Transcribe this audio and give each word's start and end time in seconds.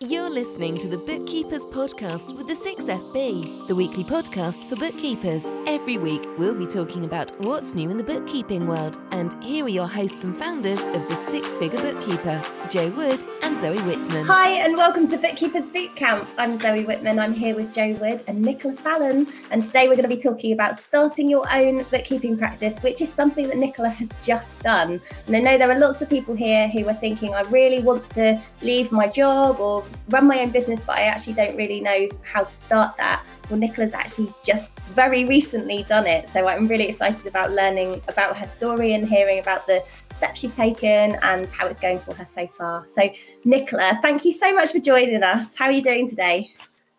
You're 0.00 0.28
listening 0.28 0.76
to 0.80 0.88
the 0.88 0.98
Bookkeepers 0.98 1.62
Podcast 1.72 2.36
with 2.36 2.48
the 2.48 2.52
6FB, 2.52 3.66
the 3.66 3.74
weekly 3.74 4.04
podcast 4.04 4.68
for 4.68 4.76
bookkeepers. 4.76 5.46
Every 5.66 5.96
week, 5.96 6.22
we'll 6.36 6.52
be 6.52 6.66
talking 6.66 7.06
about 7.06 7.32
what's 7.40 7.74
new 7.74 7.88
in 7.88 7.96
the 7.96 8.04
bookkeeping 8.04 8.66
world. 8.66 8.98
And 9.10 9.42
here 9.42 9.64
are 9.64 9.70
your 9.70 9.86
hosts 9.88 10.22
and 10.22 10.36
founders 10.36 10.78
of 10.78 11.08
the 11.08 11.14
Six 11.14 11.56
Figure 11.56 11.80
Bookkeeper, 11.80 12.42
Jo 12.68 12.90
Wood 12.90 13.24
and 13.42 13.58
Zoe 13.58 13.78
Whitman. 13.84 14.26
Hi, 14.26 14.50
and 14.50 14.76
welcome 14.76 15.08
to 15.08 15.16
Bookkeepers 15.16 15.64
Bootcamp. 15.64 16.28
I'm 16.36 16.58
Zoe 16.58 16.84
Whitman. 16.84 17.18
I'm 17.18 17.32
here 17.32 17.56
with 17.56 17.72
Jo 17.72 17.94
Wood 17.94 18.22
and 18.26 18.42
Nicola 18.42 18.74
Fallon. 18.74 19.26
And 19.50 19.64
today 19.64 19.88
we're 19.88 19.96
going 19.96 20.10
to 20.10 20.14
be 20.14 20.20
talking 20.20 20.52
about 20.52 20.76
starting 20.76 21.30
your 21.30 21.50
own 21.50 21.84
bookkeeping 21.84 22.36
practice, 22.36 22.80
which 22.80 23.00
is 23.00 23.10
something 23.10 23.48
that 23.48 23.56
Nicola 23.56 23.88
has 23.88 24.14
just 24.22 24.58
done. 24.58 25.00
And 25.26 25.36
I 25.36 25.40
know 25.40 25.56
there 25.56 25.70
are 25.70 25.78
lots 25.78 26.02
of 26.02 26.10
people 26.10 26.34
here 26.34 26.68
who 26.68 26.86
are 26.86 26.92
thinking, 26.92 27.32
I 27.32 27.40
really 27.44 27.82
want 27.82 28.06
to 28.08 28.38
leave 28.60 28.92
my 28.92 29.08
job 29.08 29.58
or 29.58 29.85
run 30.08 30.26
my 30.26 30.40
own 30.40 30.50
business, 30.50 30.82
but 30.82 30.96
I 30.96 31.02
actually 31.02 31.34
don't 31.34 31.56
really 31.56 31.80
know 31.80 32.08
how 32.22 32.44
to 32.44 32.50
start 32.50 32.96
that. 32.96 33.24
Well, 33.48 33.58
Nicola's 33.58 33.94
actually 33.94 34.32
just 34.44 34.78
very 34.94 35.24
recently 35.24 35.84
done 35.84 36.06
it. 36.06 36.28
So 36.28 36.46
I'm 36.48 36.66
really 36.68 36.88
excited 36.88 37.26
about 37.26 37.52
learning 37.52 38.02
about 38.08 38.36
her 38.36 38.46
story 38.46 38.94
and 38.94 39.08
hearing 39.08 39.38
about 39.38 39.66
the 39.66 39.82
steps 40.10 40.40
she's 40.40 40.52
taken 40.52 41.16
and 41.22 41.48
how 41.50 41.66
it's 41.66 41.80
going 41.80 41.98
for 42.00 42.14
her 42.14 42.26
so 42.26 42.46
far. 42.46 42.86
So, 42.88 43.08
Nicola, 43.44 43.98
thank 44.02 44.24
you 44.24 44.32
so 44.32 44.54
much 44.54 44.72
for 44.72 44.78
joining 44.78 45.22
us. 45.22 45.56
How 45.56 45.66
are 45.66 45.72
you 45.72 45.82
doing 45.82 46.08
today? 46.08 46.52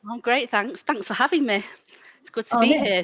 I'm 0.09 0.19
great, 0.19 0.49
thanks. 0.49 0.81
Thanks 0.81 1.07
for 1.07 1.13
having 1.13 1.45
me. 1.45 1.63
It's 2.21 2.29
good 2.29 2.45
to 2.47 2.57
oh, 2.57 2.61
be 2.61 2.77
here. 2.77 3.03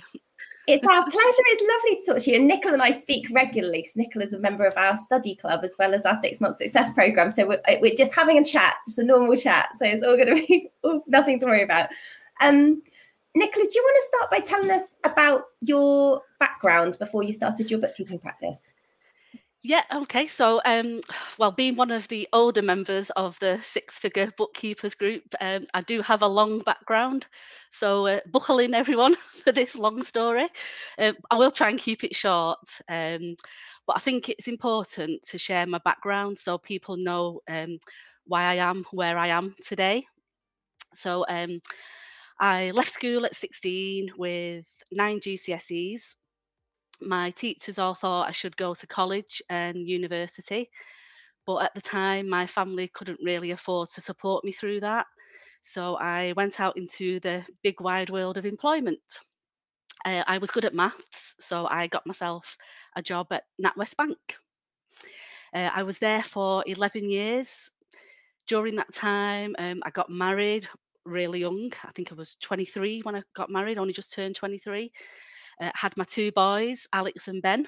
It's 0.65 0.85
our 0.85 1.03
pleasure. 1.03 1.15
It's 1.17 1.73
lovely 1.73 1.99
to 1.99 2.05
talk 2.05 2.23
to 2.23 2.31
you. 2.31 2.37
And 2.37 2.47
Nicola 2.47 2.73
and 2.73 2.81
I 2.81 2.91
speak 2.91 3.27
regularly 3.31 3.79
because 3.79 3.95
Nicola's 3.97 4.33
a 4.33 4.39
member 4.39 4.65
of 4.65 4.77
our 4.77 4.95
study 4.95 5.35
club 5.35 5.61
as 5.63 5.75
well 5.77 5.93
as 5.93 6.05
our 6.05 6.15
six 6.21 6.39
month 6.39 6.55
success 6.55 6.91
program. 6.91 7.29
So 7.29 7.45
we're, 7.47 7.61
uh, 7.67 7.75
we're 7.81 7.95
just 7.95 8.13
having 8.13 8.37
a 8.37 8.45
chat, 8.45 8.75
just 8.87 8.99
a 8.99 9.03
normal 9.03 9.35
chat. 9.35 9.69
So 9.75 9.85
it's 9.85 10.03
all 10.03 10.15
going 10.15 10.27
to 10.35 10.47
be 10.47 10.69
nothing 11.07 11.39
to 11.39 11.45
worry 11.45 11.63
about. 11.63 11.89
Um, 12.39 12.81
Nicola, 13.35 13.65
do 13.65 13.71
you 13.73 13.83
want 13.83 13.97
to 13.99 14.17
start 14.17 14.31
by 14.31 14.39
telling 14.39 14.71
us 14.71 14.95
about 15.03 15.45
your 15.61 16.21
background 16.39 16.97
before 16.99 17.23
you 17.23 17.33
started 17.33 17.69
your 17.69 17.79
bookkeeping 17.79 18.19
practice? 18.19 18.71
Yeah, 19.65 19.83
okay. 19.93 20.27
So, 20.27 20.61
um, 20.65 20.99
well, 21.37 21.51
being 21.51 21.75
one 21.75 21.91
of 21.91 22.07
the 22.09 22.27
older 22.33 22.61
members 22.61 23.09
of 23.11 23.39
the 23.39 23.59
six 23.63 23.97
figure 23.97 24.29
bookkeepers 24.37 24.93
group, 24.95 25.23
um, 25.39 25.65
I 25.73 25.81
do 25.81 26.01
have 26.01 26.21
a 26.21 26.27
long 26.27 26.59
background. 26.59 27.27
So, 27.71 28.07
uh, 28.07 28.19
buckle 28.31 28.59
in, 28.59 28.73
everyone, 28.73 29.15
for 29.43 29.51
this 29.51 29.75
long 29.75 30.03
story. 30.03 30.47
Um, 30.99 31.15
I 31.31 31.35
will 31.37 31.51
try 31.51 31.69
and 31.69 31.79
keep 31.79 32.03
it 32.03 32.15
short. 32.15 32.59
Um, 32.89 33.35
but 33.87 33.95
I 33.97 33.99
think 33.99 34.29
it's 34.29 34.47
important 34.47 35.23
to 35.29 35.37
share 35.37 35.65
my 35.65 35.79
background 35.83 36.39
so 36.39 36.57
people 36.57 36.97
know 36.97 37.41
um, 37.49 37.77
why 38.25 38.43
I 38.43 38.55
am 38.55 38.85
where 38.91 39.17
I 39.17 39.27
am 39.27 39.55
today. 39.63 40.05
So, 40.93 41.25
um, 41.29 41.61
I 42.39 42.71
left 42.71 42.91
school 42.93 43.25
at 43.25 43.35
16 43.35 44.11
with 44.17 44.67
nine 44.91 45.19
GCSEs 45.21 46.15
my 47.01 47.31
teachers 47.31 47.79
all 47.79 47.95
thought 47.95 48.27
I 48.27 48.31
should 48.31 48.57
go 48.57 48.73
to 48.73 48.87
college 48.87 49.41
and 49.49 49.87
university. 49.87 50.69
But 51.45 51.63
at 51.63 51.75
the 51.75 51.81
time, 51.81 52.29
my 52.29 52.47
family 52.47 52.87
couldn't 52.87 53.19
really 53.21 53.51
afford 53.51 53.89
to 53.91 54.01
support 54.01 54.45
me 54.45 54.51
through 54.51 54.79
that. 54.81 55.05
So 55.61 55.95
I 55.95 56.33
went 56.35 56.59
out 56.59 56.77
into 56.77 57.19
the 57.19 57.45
big 57.63 57.81
wide 57.81 58.09
world 58.09 58.37
of 58.37 58.45
employment. 58.45 59.01
Uh, 60.05 60.23
I 60.27 60.37
was 60.37 60.51
good 60.51 60.65
at 60.65 60.73
maths, 60.73 61.35
so 61.39 61.65
I 61.67 61.87
got 61.87 62.05
myself 62.05 62.57
a 62.95 63.01
job 63.01 63.27
at 63.31 63.43
NatWest 63.61 63.95
Bank. 63.95 64.17
Uh, 65.53 65.69
I 65.73 65.83
was 65.83 65.99
there 65.99 66.23
for 66.23 66.63
11 66.67 67.09
years. 67.09 67.71
During 68.47 68.75
that 68.75 68.93
time, 68.93 69.55
um, 69.59 69.81
I 69.85 69.89
got 69.91 70.09
married 70.09 70.67
really 71.05 71.39
young. 71.39 71.71
I 71.83 71.91
think 71.91 72.11
I 72.11 72.15
was 72.15 72.35
23 72.41 73.01
when 73.03 73.15
I 73.15 73.23
got 73.33 73.49
married, 73.49 73.77
only 73.77 73.93
just 73.93 74.13
turned 74.13 74.35
23 74.35 74.91
uh, 75.61 75.71
had 75.75 75.93
my 75.97 76.03
two 76.03 76.31
boys, 76.31 76.87
Alex 76.93 77.27
and 77.27 77.41
Ben. 77.41 77.67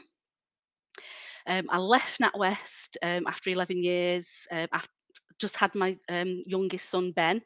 Um, 1.47 1.65
I 1.69 1.77
left 1.77 2.19
NatWest 2.19 2.97
um, 3.03 3.27
after 3.27 3.49
11 3.49 3.83
years. 3.83 4.47
Um, 4.51 4.67
I 4.71 4.81
just 5.39 5.57
had 5.57 5.75
my 5.75 5.97
um, 6.09 6.41
youngest 6.45 6.89
son, 6.89 7.11
Ben. 7.11 7.41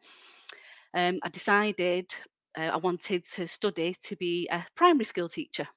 Um, 0.94 1.19
I 1.24 1.30
decided 1.30 2.06
uh, 2.58 2.72
I 2.74 2.78
wanted 2.78 3.25
to 3.36 3.47
study 3.47 3.96
to 4.03 4.16
be 4.16 4.47
a 4.52 4.66
primary 4.75 5.06
school 5.06 5.30
teacher. 5.30 5.68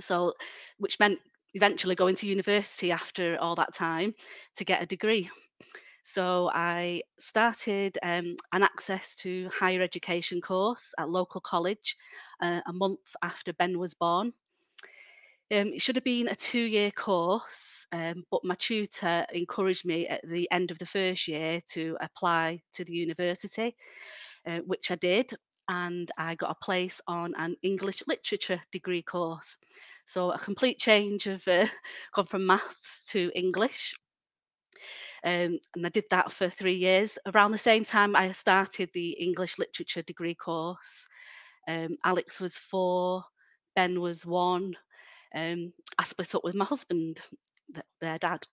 So, 0.00 0.32
which 0.78 0.98
meant 0.98 1.18
eventually 1.54 1.94
going 1.94 2.16
to 2.16 2.26
university 2.26 2.92
after 2.92 3.38
all 3.40 3.54
that 3.56 3.74
time 3.74 4.14
to 4.56 4.64
get 4.64 4.82
a 4.82 4.86
degree. 4.86 5.30
So 6.08 6.52
I 6.54 7.02
started 7.18 7.98
um, 8.00 8.36
an 8.52 8.62
access 8.62 9.16
to 9.16 9.50
higher 9.52 9.82
education 9.82 10.40
course 10.40 10.94
at 11.00 11.08
local 11.10 11.40
college 11.40 11.96
uh, 12.40 12.60
a 12.64 12.72
month 12.72 13.16
after 13.24 13.52
Ben 13.52 13.76
was 13.76 13.94
born. 13.94 14.32
Um, 15.50 15.72
it 15.74 15.82
should 15.82 15.96
have 15.96 16.04
been 16.04 16.28
a 16.28 16.36
two 16.36 16.60
year 16.60 16.92
course, 16.92 17.88
um, 17.90 18.22
but 18.30 18.44
my 18.44 18.54
tutor 18.54 19.26
encouraged 19.32 19.84
me 19.84 20.06
at 20.06 20.20
the 20.28 20.48
end 20.52 20.70
of 20.70 20.78
the 20.78 20.86
first 20.86 21.26
year 21.26 21.60
to 21.70 21.96
apply 22.00 22.62
to 22.74 22.84
the 22.84 22.94
university, 22.94 23.74
uh, 24.46 24.60
which 24.60 24.92
I 24.92 24.94
did. 24.94 25.32
And 25.68 26.08
I 26.16 26.36
got 26.36 26.52
a 26.52 26.64
place 26.64 27.00
on 27.08 27.34
an 27.36 27.56
English 27.64 28.04
literature 28.06 28.60
degree 28.70 29.02
course. 29.02 29.58
So 30.06 30.30
a 30.30 30.38
complete 30.38 30.78
change 30.78 31.26
of 31.26 31.48
uh, 31.48 31.66
gone 32.14 32.26
from 32.26 32.46
maths 32.46 33.06
to 33.10 33.32
English. 33.34 33.96
Um, 35.24 35.58
and 35.74 35.86
I 35.86 35.88
did 35.88 36.04
that 36.10 36.32
for 36.32 36.48
three 36.48 36.76
years. 36.76 37.18
Around 37.34 37.52
the 37.52 37.58
same 37.58 37.84
time, 37.84 38.16
I 38.16 38.32
started 38.32 38.90
the 38.92 39.10
English 39.12 39.58
literature 39.58 40.02
degree 40.02 40.34
course. 40.34 41.06
Um, 41.68 41.96
Alex 42.04 42.40
was 42.40 42.56
four, 42.56 43.24
Ben 43.74 44.00
was 44.00 44.24
one. 44.24 44.76
Um, 45.34 45.72
I 45.98 46.04
split 46.04 46.34
up 46.34 46.44
with 46.44 46.54
my 46.54 46.64
husband, 46.64 47.20
their 48.00 48.18
dad. 48.18 48.46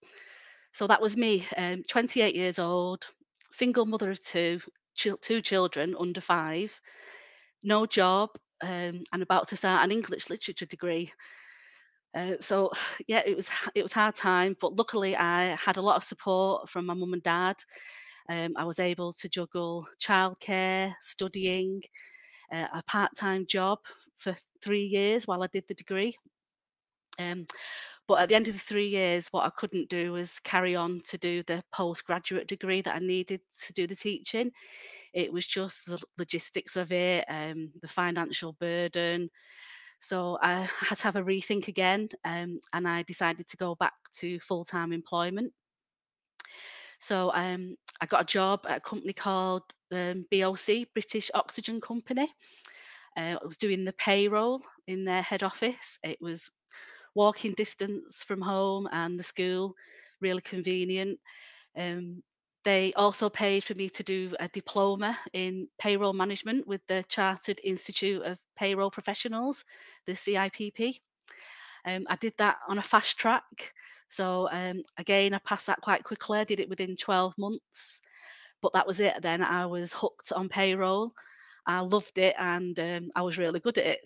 So 0.74 0.88
that 0.88 1.02
was 1.02 1.16
me, 1.18 1.46
um, 1.58 1.84
28 1.90 2.36
years 2.36 2.60
old, 2.60 3.06
single 3.52 3.86
mother 3.86 4.12
of 4.12 4.24
two, 4.24 4.60
ch- 4.96 5.20
two 5.22 5.42
children 5.42 5.96
under 6.00 6.22
five, 6.22 6.80
no 7.64 7.86
job, 7.86 8.30
um, 8.62 9.02
and 9.14 9.22
about 9.22 9.48
to 9.50 9.56
start 9.56 9.84
an 9.84 9.92
English 9.92 10.30
literature 10.30 10.66
degree. 10.66 11.12
Uh, 12.16 12.36
so 12.40 12.72
yeah, 13.08 13.22
it 13.26 13.36
was 13.36 13.50
it 13.76 13.84
was 13.84 13.94
hard 13.94 14.16
time, 14.16 14.56
but 14.60 14.76
luckily 14.76 15.16
I 15.16 15.56
had 15.56 15.78
a 15.78 15.82
lot 15.82 15.98
of 15.98 16.04
support 16.04 16.70
from 16.70 16.86
my 16.86 16.94
mum 16.94 17.14
and 17.14 17.24
dad. 17.24 17.56
Um, 18.30 18.54
I 18.58 18.64
was 18.64 18.80
able 18.80 19.12
to 19.14 19.30
juggle 19.30 19.86
childcare, 20.02 20.94
studying, 21.02 21.82
uh, 22.54 22.68
a 22.74 22.84
part-time 22.84 23.46
job 23.48 23.80
for 24.18 24.36
three 24.62 24.86
years 24.86 25.28
while 25.28 25.44
I 25.44 25.48
did 25.48 25.66
the 25.68 25.74
degree. 25.74 26.16
Um, 27.20 27.48
but 28.08 28.22
at 28.22 28.30
the 28.30 28.36
end 28.36 28.48
of 28.48 28.54
the 28.54 28.60
three 28.60 28.88
years, 28.88 29.28
what 29.32 29.46
I 29.46 29.50
couldn't 29.52 29.90
do 29.90 30.12
was 30.12 30.40
carry 30.40 30.76
on 30.76 31.02
to 31.06 31.18
do 31.18 31.44
the 31.44 31.64
postgraduate 31.72 32.48
degree 32.48 32.82
that 32.82 32.96
I 32.96 33.00
needed 33.00 33.42
to 33.66 33.74
do 33.74 33.88
the 33.88 33.96
teaching. 33.96 34.52
It 35.14 35.32
was 35.32 35.48
just 35.48 35.86
the 35.86 36.02
logistics 36.18 36.76
of 36.76 36.92
it, 36.92 37.26
um, 37.30 37.72
the 37.82 37.88
financial 37.88 38.54
burden, 38.54 39.30
so 40.04 40.38
I 40.42 40.68
had 40.80 40.98
to 40.98 41.04
have 41.06 41.16
a 41.16 41.24
rethink 41.24 41.70
again, 41.70 42.10
um, 42.26 42.60
and 42.74 42.86
I 42.86 43.04
decided 43.04 43.48
to 43.48 43.58
go 43.58 43.76
back 43.76 43.94
to 44.16 44.38
full 44.42 44.66
time 44.66 44.92
employment. 44.92 45.54
So 47.00 47.32
um, 47.34 47.78
I 48.02 48.06
got 48.06 48.22
a 48.22 48.26
job 48.26 48.66
at 48.68 48.78
a 48.78 48.82
company 48.82 49.14
called 49.14 49.64
um, 49.94 50.26
BOC, 50.30 50.88
British 50.94 51.32
Oxygen 51.34 51.80
Company. 51.80 52.28
Uh, 53.16 53.38
I 53.42 53.46
was 53.46 53.58
doing 53.58 53.86
the 53.86 53.94
payroll 53.94 54.62
in 54.88 55.06
their 55.06 55.22
head 55.22 55.42
office. 55.42 55.98
It 56.04 56.18
was 56.22 56.52
walking 57.16 57.54
distance 57.54 58.24
from 58.24 58.42
home 58.42 58.90
and 58.92 59.18
the 59.18 59.24
school, 59.24 59.74
really 60.20 60.42
convenient. 60.42 61.18
Um, 61.78 62.24
they 62.64 62.94
also 62.94 63.30
paid 63.30 63.64
for 63.64 63.76
me 63.76 63.90
to 63.90 64.04
do 64.04 64.34
a 64.40 64.48
diploma 64.48 65.18
in 65.34 65.68
payroll 65.80 66.14
management 66.14 66.66
with 66.68 66.82
the 66.88 67.04
Chartered 67.10 67.60
Institute 67.64 68.22
of 68.24 68.38
Payroll 68.56 68.92
Professionals, 68.92 69.66
the 70.06 70.14
CIPP. 70.14 71.00
Um, 71.86 72.06
I 72.10 72.16
did 72.16 72.34
that 72.38 72.58
on 72.68 72.78
a 72.78 72.82
fast 72.84 73.18
track. 73.18 73.74
So 74.08 74.48
um, 74.52 74.84
again, 74.98 75.34
I 75.34 75.40
passed 75.40 75.68
that 75.68 75.82
quite 75.82 76.04
quickly. 76.04 76.40
I 76.40 76.46
did 76.46 76.60
it 76.62 76.70
within 76.70 76.96
12 76.96 77.34
months, 77.38 78.02
but 78.62 78.72
that 78.74 78.88
was 78.88 79.02
it. 79.02 79.22
Then 79.22 79.42
I 79.42 79.66
was 79.66 79.92
hooked 79.92 80.32
on 80.32 80.48
payroll. 80.48 81.14
I 81.66 81.80
loved 81.80 82.18
it 82.18 82.36
and 82.40 82.80
um, 82.80 83.10
I 83.16 83.22
was 83.22 83.38
really 83.38 83.60
good 83.60 83.78
at 83.78 83.86
it. 83.86 84.00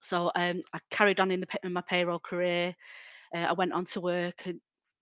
So 0.00 0.32
um, 0.34 0.62
I 0.72 0.80
carried 0.90 1.20
on 1.20 1.30
in, 1.30 1.40
the, 1.40 1.46
in 1.62 1.72
my 1.72 1.82
payroll 1.82 2.18
career. 2.18 2.74
Uh, 3.34 3.46
I 3.48 3.52
went 3.52 3.72
on 3.72 3.84
to 3.86 4.00
work 4.00 4.48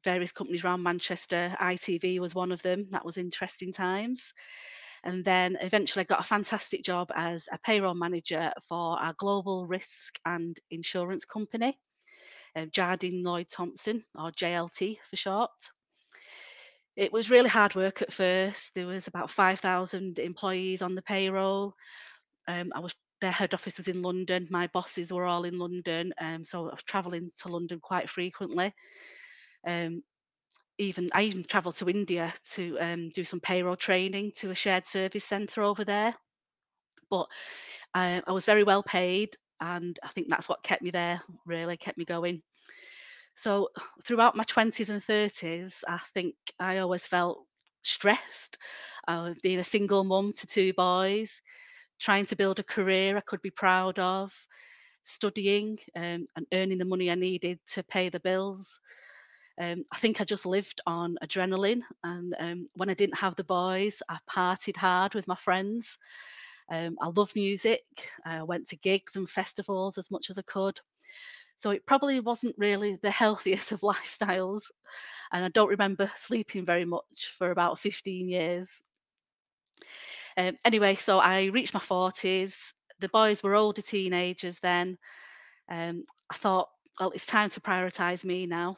various 0.05 0.33
companies 0.33 0.65
around 0.65 0.83
Manchester. 0.83 1.55
ITV 1.61 2.21
was 2.21 2.35
one 2.35 2.53
of 2.53 2.63
them. 2.63 2.87
That 2.91 3.05
was 3.05 3.17
interesting 3.17 3.73
times. 3.73 4.33
And 5.05 5.25
then 5.25 5.57
eventually 5.61 6.03
I 6.03 6.05
got 6.05 6.21
a 6.21 6.25
fantastic 6.29 6.83
job 6.85 7.11
as 7.15 7.49
a 7.53 7.59
payroll 7.59 7.95
manager 7.95 8.53
for 8.69 9.01
our 9.01 9.15
global 9.19 9.67
risk 9.67 10.19
and 10.27 10.59
insurance 10.71 11.25
company, 11.25 11.79
uh, 12.55 12.67
Jardine 12.67 13.23
Lloyd 13.23 13.49
Thompson, 13.49 14.05
or 14.15 14.31
JLT 14.31 14.99
for 15.09 15.17
short. 15.17 15.51
it 16.97 17.13
was 17.13 17.31
really 17.31 17.49
hard 17.49 17.75
work 17.75 18.03
at 18.03 18.13
first. 18.13 18.75
There 18.75 18.87
was 18.87 19.07
about 19.07 19.31
5,000 19.31 20.19
employees 20.19 20.83
on 20.83 20.95
the 20.95 21.03
payroll. 21.03 21.75
Um, 22.47 22.73
I 22.75 22.81
was 22.81 22.95
their 23.21 23.31
head 23.31 23.55
office 23.55 23.77
was 23.77 23.89
in 23.89 24.03
London. 24.03 24.49
My 24.51 24.67
bosses 24.69 25.13
were 25.13 25.27
all 25.27 25.45
in 25.45 25.59
London, 25.59 26.13
um, 26.21 26.45
so 26.45 26.69
I 26.69 26.73
was 26.73 26.83
travelling 26.83 27.31
to 27.41 27.49
London 27.49 27.79
quite 27.81 28.09
frequently. 28.09 28.73
Um, 29.67 30.03
even 30.79 31.11
I 31.13 31.23
even 31.23 31.45
travelled 31.45 31.77
to 31.77 31.89
India 31.89 32.33
to 32.53 32.79
um, 32.81 33.11
do 33.11 33.25
some 33.25 33.41
payroll 33.41 33.77
training 33.77 34.33
to 34.39 34.51
a 34.51 34.55
shared 34.55 34.87
service 34.87 35.25
centre 35.25 35.63
over 35.63 35.85
there. 35.85 36.15
But 37.11 37.27
uh, 37.95 38.21
I 38.27 38.33
was 38.33 38.47
very 38.47 38.65
well 38.65 38.83
paid, 38.83 39.37
and 39.61 39.99
I 40.03 40.09
think 40.09 40.29
that's 40.29 40.49
what 40.49 40.63
kept 40.63 40.83
me 40.83 40.91
there. 40.91 41.21
Really 41.45 41.77
kept 41.77 41.99
me 41.99 42.05
going. 42.05 42.43
So 43.35 43.69
throughout 44.05 44.37
my 44.37 44.45
twenties 44.45 44.91
and 44.91 45.03
thirties, 45.03 45.85
I 45.89 45.99
think 46.15 46.35
I 46.59 46.79
always 46.79 47.07
felt 47.07 47.45
stressed. 47.83 48.59
Uh, 49.09 49.35
being 49.43 49.59
a 49.59 49.65
single 49.65 50.05
mum 50.05 50.33
to 50.39 50.47
two 50.47 50.73
boys, 50.75 51.43
trying 51.99 52.27
to 52.27 52.37
build 52.37 52.59
a 52.59 52.65
career 52.65 53.17
I 53.17 53.21
could 53.21 53.43
be 53.43 53.51
proud 53.51 53.99
of, 53.99 54.33
studying 55.05 55.79
um, 55.97 56.27
and 56.37 56.47
earning 56.53 56.79
the 56.79 56.85
money 56.85 57.11
I 57.11 57.15
needed 57.15 57.59
to 57.75 57.83
pay 57.83 58.09
the 58.09 58.21
bills. 58.21 58.79
Um, 59.61 59.85
I 59.93 59.99
think 59.99 60.21
I 60.21 60.25
just 60.25 60.47
lived 60.47 60.81
on 60.87 61.19
adrenaline. 61.23 61.83
And 62.03 62.35
um, 62.39 62.69
when 62.75 62.89
I 62.89 62.95
didn't 62.95 63.19
have 63.19 63.37
the 63.37 63.45
boys, 63.45 64.03
I 64.09 64.19
partied 64.29 64.77
hard 64.77 65.15
with 65.15 65.29
my 65.29 65.37
friends. 65.37 65.99
Um, 66.71 66.97
I 67.03 67.09
love 67.09 67.35
music. 67.37 67.83
I 68.25 68.43
went 68.43 68.69
to 68.69 68.77
gigs 68.77 69.17
and 69.17 69.29
festivals 69.29 69.99
as 69.99 70.11
much 70.11 70.31
as 70.31 70.39
I 70.39 70.43
could. 70.43 70.81
So 71.57 71.71
it 71.71 71.85
probably 71.87 72.21
wasn't 72.21 72.57
really 72.59 72.97
the 73.03 73.11
healthiest 73.23 73.73
of 73.73 73.81
lifestyles. 73.81 74.63
And 75.33 75.45
I 75.45 75.49
don't 75.49 75.69
remember 75.69 76.11
sleeping 76.17 76.65
very 76.65 76.87
much 76.87 77.35
for 77.37 77.51
about 77.51 77.79
15 77.79 78.29
years. 78.29 78.83
Um, 80.37 80.57
anyway, 80.65 80.95
so 80.95 81.19
I 81.19 81.45
reached 81.45 81.75
my 81.75 81.81
40s. 81.81 82.73
The 83.01 83.09
boys 83.09 83.43
were 83.43 83.55
older 83.55 83.83
teenagers 83.83 84.59
then. 84.61 84.97
Um, 85.69 86.05
I 86.31 86.37
thought, 86.37 86.69
well, 86.99 87.11
it's 87.11 87.27
time 87.27 87.51
to 87.51 87.61
prioritise 87.61 88.25
me 88.25 88.47
now. 88.47 88.77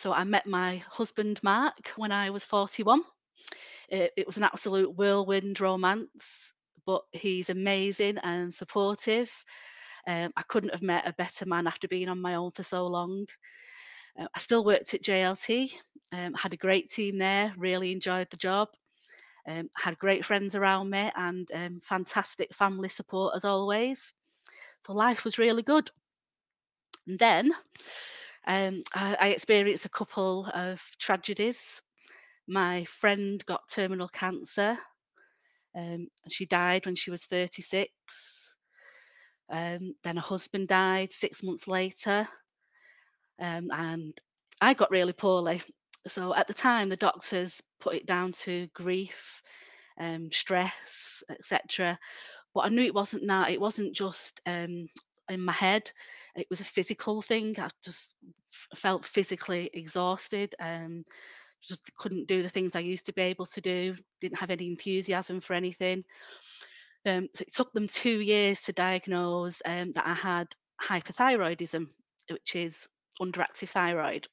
So 0.00 0.14
I 0.14 0.24
met 0.24 0.46
my 0.46 0.76
husband, 0.88 1.40
Mark, 1.42 1.92
when 1.96 2.10
I 2.10 2.30
was 2.30 2.42
41. 2.42 3.02
It, 3.90 4.10
it 4.16 4.26
was 4.26 4.38
an 4.38 4.44
absolute 4.44 4.96
whirlwind 4.96 5.60
romance, 5.60 6.54
but 6.86 7.02
he's 7.12 7.50
amazing 7.50 8.16
and 8.22 8.52
supportive. 8.52 9.30
Um, 10.06 10.32
I 10.38 10.42
couldn't 10.48 10.72
have 10.72 10.80
met 10.80 11.06
a 11.06 11.12
better 11.12 11.44
man 11.44 11.66
after 11.66 11.86
being 11.86 12.08
on 12.08 12.18
my 12.18 12.36
own 12.36 12.50
for 12.52 12.62
so 12.62 12.86
long. 12.86 13.26
Uh, 14.18 14.24
I 14.34 14.38
still 14.38 14.64
worked 14.64 14.94
at 14.94 15.02
JLT, 15.02 15.70
um, 16.14 16.32
had 16.32 16.54
a 16.54 16.56
great 16.64 16.88
team 16.88 17.18
there, 17.18 17.52
really 17.58 17.92
enjoyed 17.92 18.28
the 18.30 18.38
job. 18.38 18.68
Um, 19.46 19.68
had 19.76 19.98
great 19.98 20.24
friends 20.24 20.54
around 20.54 20.88
me 20.88 21.10
and 21.14 21.46
um, 21.52 21.80
fantastic 21.82 22.54
family 22.54 22.88
support 22.88 23.34
as 23.36 23.44
always. 23.44 24.14
So 24.86 24.94
life 24.94 25.26
was 25.26 25.36
really 25.36 25.62
good. 25.62 25.90
And 27.06 27.18
then 27.18 27.52
um, 28.46 28.82
I, 28.94 29.16
I 29.20 29.28
experienced 29.28 29.84
a 29.84 29.90
couple 29.90 30.46
of 30.54 30.82
tragedies. 30.98 31.82
My 32.48 32.84
friend 32.84 33.44
got 33.46 33.68
terminal 33.68 34.08
cancer. 34.08 34.78
Um, 35.76 36.08
she 36.28 36.46
died 36.46 36.86
when 36.86 36.96
she 36.96 37.10
was 37.10 37.24
36. 37.26 37.90
Um, 39.50 39.94
then 40.04 40.16
her 40.16 40.22
husband 40.22 40.68
died 40.68 41.12
six 41.12 41.42
months 41.42 41.68
later. 41.68 42.28
Um, 43.40 43.68
and 43.72 44.18
I 44.60 44.74
got 44.74 44.90
really 44.90 45.12
poorly. 45.12 45.62
So 46.06 46.34
at 46.34 46.46
the 46.46 46.54
time, 46.54 46.88
the 46.88 46.96
doctors 46.96 47.60
put 47.80 47.94
it 47.94 48.06
down 48.06 48.32
to 48.32 48.68
grief, 48.74 49.42
um, 49.98 50.30
stress, 50.32 51.22
etc. 51.30 51.98
But 52.54 52.60
I 52.60 52.68
knew 52.68 52.82
it 52.82 52.94
wasn't 52.94 53.28
that. 53.28 53.50
It 53.50 53.60
wasn't 53.60 53.94
just 53.94 54.40
um, 54.46 54.88
in 55.28 55.40
my 55.40 55.52
head. 55.52 55.90
It 56.36 56.46
was 56.50 56.60
a 56.60 56.64
physical 56.64 57.22
thing. 57.22 57.56
I 57.58 57.68
just 57.84 58.14
felt 58.76 59.04
physically 59.04 59.70
exhausted. 59.72 60.54
Um, 60.60 61.04
just 61.62 61.94
couldn't 61.96 62.28
do 62.28 62.42
the 62.42 62.48
things 62.48 62.74
I 62.74 62.80
used 62.80 63.06
to 63.06 63.12
be 63.12 63.22
able 63.22 63.46
to 63.46 63.60
do. 63.60 63.96
Didn't 64.20 64.38
have 64.38 64.50
any 64.50 64.66
enthusiasm 64.66 65.40
for 65.40 65.54
anything. 65.54 66.04
Um, 67.06 67.28
so 67.34 67.42
it 67.42 67.54
took 67.54 67.72
them 67.72 67.88
two 67.88 68.20
years 68.20 68.62
to 68.62 68.72
diagnose 68.72 69.62
um, 69.64 69.92
that 69.92 70.06
I 70.06 70.14
had 70.14 70.48
hypothyroidism, 70.82 71.86
which 72.30 72.56
is 72.56 72.88
underactive 73.20 73.70
thyroid, 73.70 74.28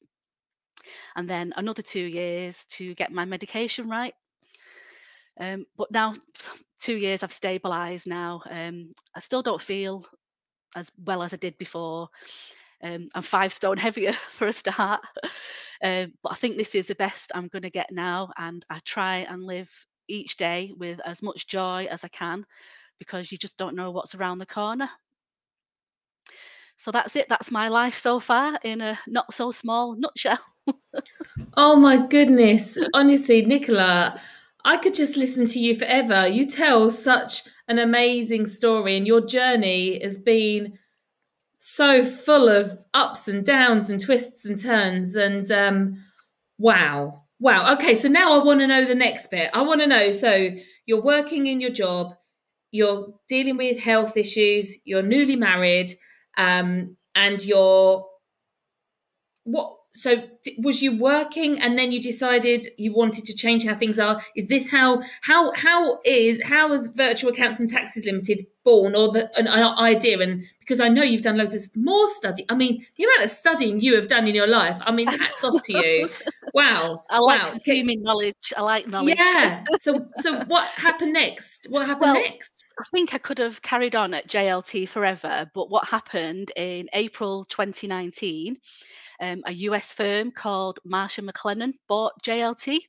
and 1.15 1.29
then 1.29 1.53
another 1.55 1.81
two 1.81 2.05
years 2.05 2.65
to 2.71 2.94
get 2.95 3.11
my 3.11 3.25
medication 3.25 3.89
right. 3.89 4.13
Um, 5.39 5.65
but 5.77 5.91
now, 5.91 6.13
two 6.81 6.95
years, 6.95 7.23
I've 7.23 7.31
stabilised 7.31 8.07
now. 8.07 8.41
Um, 8.49 8.94
I 9.15 9.19
still 9.19 9.41
don't 9.41 9.61
feel 9.61 10.05
as 10.75 10.91
well 11.05 11.23
as 11.23 11.33
I 11.33 11.37
did 11.37 11.57
before. 11.57 12.09
Um, 12.83 13.09
I'm 13.15 13.23
five 13.23 13.53
stone 13.53 13.77
heavier 13.85 14.13
for 14.31 14.47
a 14.47 14.53
start. 14.53 15.01
um, 15.83 16.13
but 16.23 16.31
I 16.31 16.35
think 16.35 16.57
this 16.57 16.75
is 16.75 16.87
the 16.87 16.95
best 16.95 17.31
I'm 17.33 17.47
going 17.47 17.63
to 17.63 17.69
get 17.69 17.91
now. 17.91 18.29
And 18.37 18.65
I 18.69 18.79
try 18.85 19.17
and 19.17 19.43
live 19.43 19.71
each 20.07 20.37
day 20.37 20.73
with 20.77 20.99
as 21.05 21.21
much 21.21 21.47
joy 21.47 21.87
as 21.89 22.03
I 22.03 22.07
can 22.09 22.45
because 22.99 23.31
you 23.31 23.37
just 23.37 23.57
don't 23.57 23.75
know 23.75 23.91
what's 23.91 24.15
around 24.15 24.39
the 24.39 24.45
corner. 24.45 24.89
So 26.77 26.91
that's 26.91 27.15
it. 27.15 27.27
That's 27.27 27.51
my 27.51 27.69
life 27.69 27.97
so 27.97 28.19
far 28.19 28.57
in 28.63 28.81
a 28.81 28.99
not 29.07 29.33
so 29.33 29.49
small 29.51 29.95
nutshell. 29.95 30.39
oh 31.57 31.75
my 31.75 32.05
goodness. 32.07 32.77
Honestly, 32.93 33.43
Nicola, 33.43 34.21
I 34.63 34.77
could 34.77 34.93
just 34.93 35.17
listen 35.17 35.47
to 35.47 35.59
you 35.59 35.75
forever. 35.75 36.27
You 36.27 36.45
tell 36.45 36.89
such 36.89 37.43
an 37.67 37.79
amazing 37.79 38.45
story, 38.45 38.95
and 38.95 39.05
your 39.05 39.25
journey 39.25 39.99
has 40.01 40.17
been 40.17 40.77
so 41.57 42.03
full 42.05 42.47
of 42.47 42.79
ups 42.93 43.27
and 43.27 43.43
downs 43.43 43.89
and 43.89 43.99
twists 43.99 44.45
and 44.45 44.61
turns. 44.61 45.15
And 45.15 45.51
um, 45.51 46.03
wow, 46.57 47.23
wow. 47.39 47.73
Okay, 47.73 47.95
so 47.95 48.07
now 48.07 48.39
I 48.39 48.43
want 48.43 48.59
to 48.59 48.67
know 48.67 48.85
the 48.85 48.95
next 48.95 49.31
bit. 49.31 49.49
I 49.53 49.61
want 49.61 49.81
to 49.81 49.87
know 49.87 50.11
so 50.11 50.49
you're 50.85 51.01
working 51.01 51.47
in 51.47 51.59
your 51.59 51.71
job, 51.71 52.13
you're 52.71 53.13
dealing 53.27 53.57
with 53.57 53.79
health 53.79 54.17
issues, 54.17 54.77
you're 54.85 55.01
newly 55.01 55.35
married, 55.35 55.91
um, 56.37 56.95
and 57.15 57.43
you're 57.43 58.05
what 59.43 59.76
so 59.97 60.23
was 60.59 60.81
you 60.81 60.95
working 60.97 61.59
and 61.59 61.77
then 61.77 61.91
you 61.91 61.99
decided 61.99 62.65
you 62.77 62.94
wanted 62.94 63.25
to 63.25 63.35
change 63.35 63.65
how 63.65 63.75
things 63.75 63.97
are? 63.97 64.21
Is 64.35 64.47
this 64.47 64.69
how 64.69 65.01
how 65.21 65.51
how 65.54 65.99
is 66.06 66.42
how 66.44 66.69
was 66.69 66.87
virtual 66.87 67.31
accounts 67.31 67.59
and 67.59 67.68
taxes 67.68 68.06
limited 68.06 68.45
born 68.63 68.95
or 68.95 69.11
the 69.11 69.31
an, 69.37 69.47
an, 69.47 69.63
idea? 69.80 70.19
And 70.19 70.44
because 70.59 70.80
i 70.80 70.89
know 70.89 71.01
you've 71.01 71.21
done 71.21 71.37
loads 71.37 71.56
of 71.56 71.61
more 71.77 72.07
study 72.07 72.45
i 72.49 72.56
mean 72.56 72.85
the 72.97 73.06
amount 73.06 73.23
of 73.23 73.30
studying 73.30 73.80
you 73.80 73.95
have 73.95 74.09
done 74.09 74.27
in 74.27 74.35
your 74.35 74.47
life 74.47 74.77
i 74.81 74.92
mean 74.92 75.07
hats 75.07 75.42
off 75.44 75.61
to 75.63 75.73
you. 75.73 76.09
Wow 76.54 77.04
i 77.09 77.19
like 77.19 77.42
wow. 77.42 77.49
consuming 77.49 78.01
knowledge 78.01 78.54
i 78.57 78.61
like 78.61 78.87
knowledge. 78.87 79.18
Yeah 79.18 79.63
so 79.77 80.07
so 80.16 80.44
what 80.45 80.66
happened 80.68 81.13
next? 81.13 81.68
What 81.69 81.85
happened 81.85 82.13
well, 82.13 82.21
next? 82.21 82.66
I 82.80 82.83
think 82.92 83.13
I 83.13 83.18
could 83.18 83.39
have 83.39 83.61
carried 83.61 83.95
on 83.95 84.13
at 84.13 84.27
JLT 84.27 84.87
forever, 84.87 85.49
but 85.54 85.69
what 85.69 85.87
happened 85.87 86.51
in 86.56 86.87
April 86.94 87.45
2019 87.45 88.57
um, 89.21 89.42
a 89.45 89.52
US 89.54 89.94
firm 89.94 90.31
called 90.31 90.80
Marsh 90.86 91.18
and 91.18 91.28
McLennan 91.28 91.74
bought 91.88 92.14
JLT. 92.24 92.80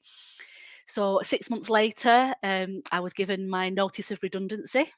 So 0.87 1.21
six 1.23 1.51
months 1.51 1.69
later, 1.69 2.35
um, 2.43 2.83
I 2.93 3.01
was 3.01 3.13
given 3.13 3.49
my 3.49 3.69
notice 3.69 4.11
of 4.11 4.23
redundancy. 4.23 4.91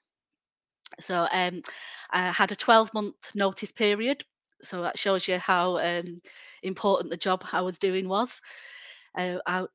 So 0.98 1.26
um, 1.32 1.62
I 2.10 2.30
had 2.30 2.52
a 2.52 2.56
12 2.56 2.94
month 2.94 3.14
notice 3.34 3.72
period. 3.72 4.24
So 4.62 4.82
that 4.82 4.98
shows 4.98 5.26
you 5.26 5.38
how 5.38 5.78
um, 5.78 6.20
important 6.62 7.10
the 7.10 7.16
job 7.16 7.44
I 7.52 7.62
was 7.62 7.78
doing 7.78 8.08
was. 8.08 8.40
Uh, 9.16 9.38
I, 9.46 9.66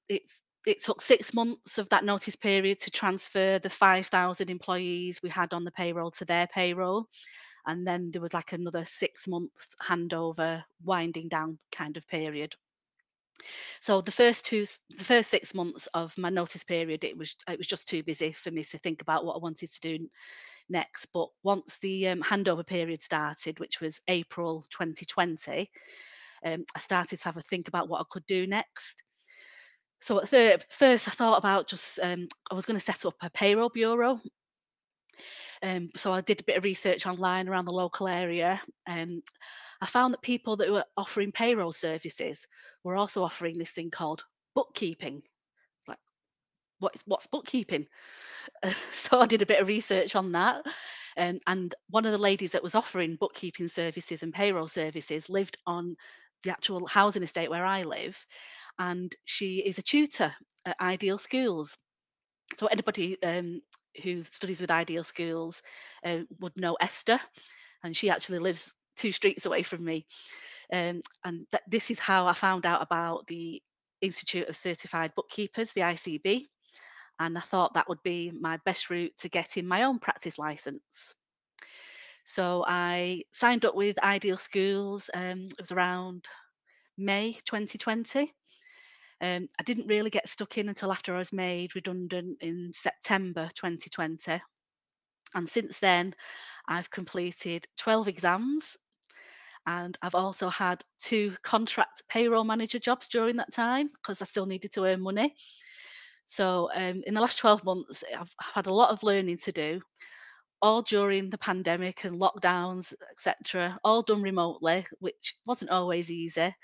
it 0.65 0.83
took 0.83 1.01
six 1.01 1.33
months 1.33 1.77
of 1.77 1.89
that 1.89 2.05
notice 2.05 2.35
period 2.35 2.79
to 2.79 2.91
transfer 2.91 3.59
the 3.59 3.69
5,000 3.69 4.49
employees 4.49 5.21
we 5.21 5.29
had 5.29 5.53
on 5.53 5.63
the 5.63 5.71
payroll 5.71 6.11
to 6.11 6.25
their 6.25 6.47
payroll 6.47 7.07
and 7.67 7.85
then 7.87 8.11
there 8.11 8.21
was 8.21 8.33
like 8.33 8.53
another 8.53 8.85
six 8.85 9.27
month 9.27 9.51
handover 9.81 10.63
winding 10.83 11.29
down 11.29 11.57
kind 11.71 11.97
of 11.97 12.07
period. 12.07 12.55
So 13.81 14.01
the 14.01 14.11
first 14.11 14.45
two 14.45 14.65
the 14.97 15.03
first 15.03 15.29
six 15.29 15.53
months 15.53 15.87
of 15.93 16.17
my 16.17 16.29
notice 16.29 16.63
period 16.63 17.03
it 17.03 17.17
was 17.17 17.35
it 17.49 17.57
was 17.57 17.67
just 17.67 17.87
too 17.87 18.03
busy 18.03 18.31
for 18.31 18.51
me 18.51 18.63
to 18.63 18.77
think 18.77 19.01
about 19.01 19.25
what 19.25 19.35
i 19.35 19.39
wanted 19.39 19.71
to 19.71 19.81
do 19.81 20.09
next. 20.69 21.07
But 21.07 21.29
once 21.43 21.77
the 21.79 22.07
um, 22.09 22.21
handover 22.21 22.65
period 22.65 23.01
started 23.01 23.59
which 23.59 23.81
was 23.81 24.01
april 24.07 24.65
2020 24.71 25.69
um, 26.45 26.65
i 26.75 26.79
started 26.79 27.17
to 27.19 27.25
have 27.25 27.37
a 27.37 27.41
think 27.41 27.67
about 27.67 27.89
what 27.89 28.01
i 28.01 28.05
could 28.09 28.25
do 28.25 28.47
next. 28.47 29.03
So 30.01 30.21
at 30.21 30.71
first 30.71 31.07
i 31.07 31.11
thought 31.11 31.37
about 31.37 31.67
just 31.67 31.99
um, 32.01 32.27
i 32.49 32.55
was 32.55 32.65
going 32.65 32.79
to 32.79 32.85
set 32.85 33.05
up 33.05 33.15
a 33.21 33.29
payroll 33.29 33.69
bureau 33.69 34.19
um, 35.65 35.89
so 35.95 36.13
I 36.13 36.21
did 36.21 36.39
a 36.39 36.43
bit 36.43 36.57
of 36.57 36.63
research 36.63 37.07
online 37.07 37.49
around 37.49 37.65
the 37.65 37.73
local 37.73 38.07
area. 38.07 38.61
Um, 38.85 39.23
I 39.81 39.87
found 39.87 40.13
that 40.13 40.21
people 40.21 40.55
that 40.57 40.71
were 40.71 40.85
offering 40.95 41.31
payroll 41.31 41.71
services 41.71 42.45
were 42.83 42.95
also 42.95 43.23
offering 43.23 43.57
this 43.57 43.71
thing 43.71 43.89
called 43.89 44.23
bookkeeping. 44.53 45.23
Like, 45.87 45.97
what 46.77 46.95
is, 46.95 47.01
what's 47.07 47.25
bookkeeping? 47.25 47.87
Uh, 48.61 48.73
so 48.93 49.19
I 49.19 49.25
did 49.25 49.41
a 49.41 49.47
bit 49.47 49.59
of 49.59 49.67
research 49.67 50.15
on 50.15 50.33
that. 50.33 50.63
Um, 51.17 51.39
and 51.47 51.73
one 51.89 52.05
of 52.05 52.11
the 52.11 52.19
ladies 52.19 52.51
that 52.51 52.63
was 52.63 52.75
offering 52.75 53.17
bookkeeping 53.19 53.67
services 53.67 54.21
and 54.21 54.31
payroll 54.31 54.67
services 54.67 55.29
lived 55.29 55.57
on 55.65 55.95
the 56.43 56.51
actual 56.51 56.85
housing 56.85 57.23
estate 57.23 57.49
where 57.49 57.65
I 57.65 57.81
live. 57.81 58.23
And 58.77 59.11
she 59.25 59.63
is 59.65 59.79
a 59.79 59.81
tutor 59.81 60.31
at 60.63 60.79
Ideal 60.79 61.17
Schools. 61.17 61.75
So 62.59 62.67
anybody 62.67 63.17
um, 63.23 63.61
who 64.03 64.23
studies 64.23 64.61
with 64.61 64.71
Ideal 64.71 65.03
Schools 65.03 65.61
uh, 66.05 66.19
would 66.39 66.57
know 66.57 66.75
Esther, 66.81 67.19
and 67.83 67.95
she 67.95 68.09
actually 68.09 68.39
lives 68.39 68.73
two 68.95 69.11
streets 69.11 69.45
away 69.45 69.63
from 69.63 69.83
me. 69.83 70.05
Um, 70.71 71.01
and 71.23 71.45
th- 71.51 71.63
this 71.67 71.91
is 71.91 71.99
how 71.99 72.27
I 72.27 72.33
found 72.33 72.65
out 72.65 72.81
about 72.81 73.27
the 73.27 73.61
Institute 74.01 74.47
of 74.47 74.55
Certified 74.55 75.13
Bookkeepers, 75.15 75.73
the 75.73 75.81
ICB. 75.81 76.45
And 77.19 77.37
I 77.37 77.41
thought 77.41 77.73
that 77.73 77.87
would 77.87 78.03
be 78.03 78.31
my 78.39 78.57
best 78.65 78.89
route 78.89 79.13
to 79.19 79.29
getting 79.29 79.65
my 79.65 79.83
own 79.83 79.99
practice 79.99 80.37
license. 80.37 81.13
So 82.25 82.65
I 82.67 83.21
signed 83.31 83.65
up 83.65 83.75
with 83.75 84.03
Ideal 84.03 84.37
Schools. 84.37 85.09
Um, 85.13 85.45
it 85.45 85.61
was 85.61 85.71
around 85.71 86.25
May 86.97 87.33
2020. 87.45 88.33
Um, 89.21 89.47
I 89.59 89.63
didn't 89.63 89.87
really 89.87 90.09
get 90.09 90.27
stuck 90.27 90.57
in 90.57 90.69
until 90.69 90.91
after 90.91 91.15
I 91.15 91.19
was 91.19 91.33
made 91.33 91.75
redundant 91.75 92.37
in 92.41 92.71
September 92.73 93.49
2020. 93.55 94.41
And 95.33 95.49
since 95.49 95.79
then, 95.79 96.13
I've 96.67 96.89
completed 96.91 97.67
12 97.77 98.07
exams 98.07 98.77
and 99.67 99.97
I've 100.01 100.15
also 100.15 100.49
had 100.49 100.83
two 100.99 101.35
contract 101.43 102.03
payroll 102.07 102.43
manager 102.43 102.79
jobs 102.79 103.07
during 103.07 103.35
that 103.37 103.51
time 103.51 103.89
because 103.93 104.21
I 104.21 104.25
still 104.25 104.45
needed 104.45 104.71
to 104.73 104.85
earn 104.85 105.01
money. 105.01 105.33
So 106.27 106.69
um, 106.75 107.01
in 107.05 107.13
the 107.13 107.21
last 107.21 107.39
12 107.39 107.63
months, 107.63 108.03
I've 108.17 108.33
had 108.39 108.67
a 108.67 108.73
lot 108.73 108.91
of 108.91 109.03
learning 109.03 109.37
to 109.39 109.51
do, 109.51 109.81
all 110.61 110.81
during 110.81 111.29
the 111.29 111.37
pandemic 111.37 112.03
and 112.03 112.19
lockdowns, 112.19 112.93
etc., 113.11 113.79
all 113.83 114.01
done 114.01 114.21
remotely, 114.21 114.85
which 114.99 115.35
wasn't 115.45 115.71
always 115.71 116.11
easy. 116.11 116.55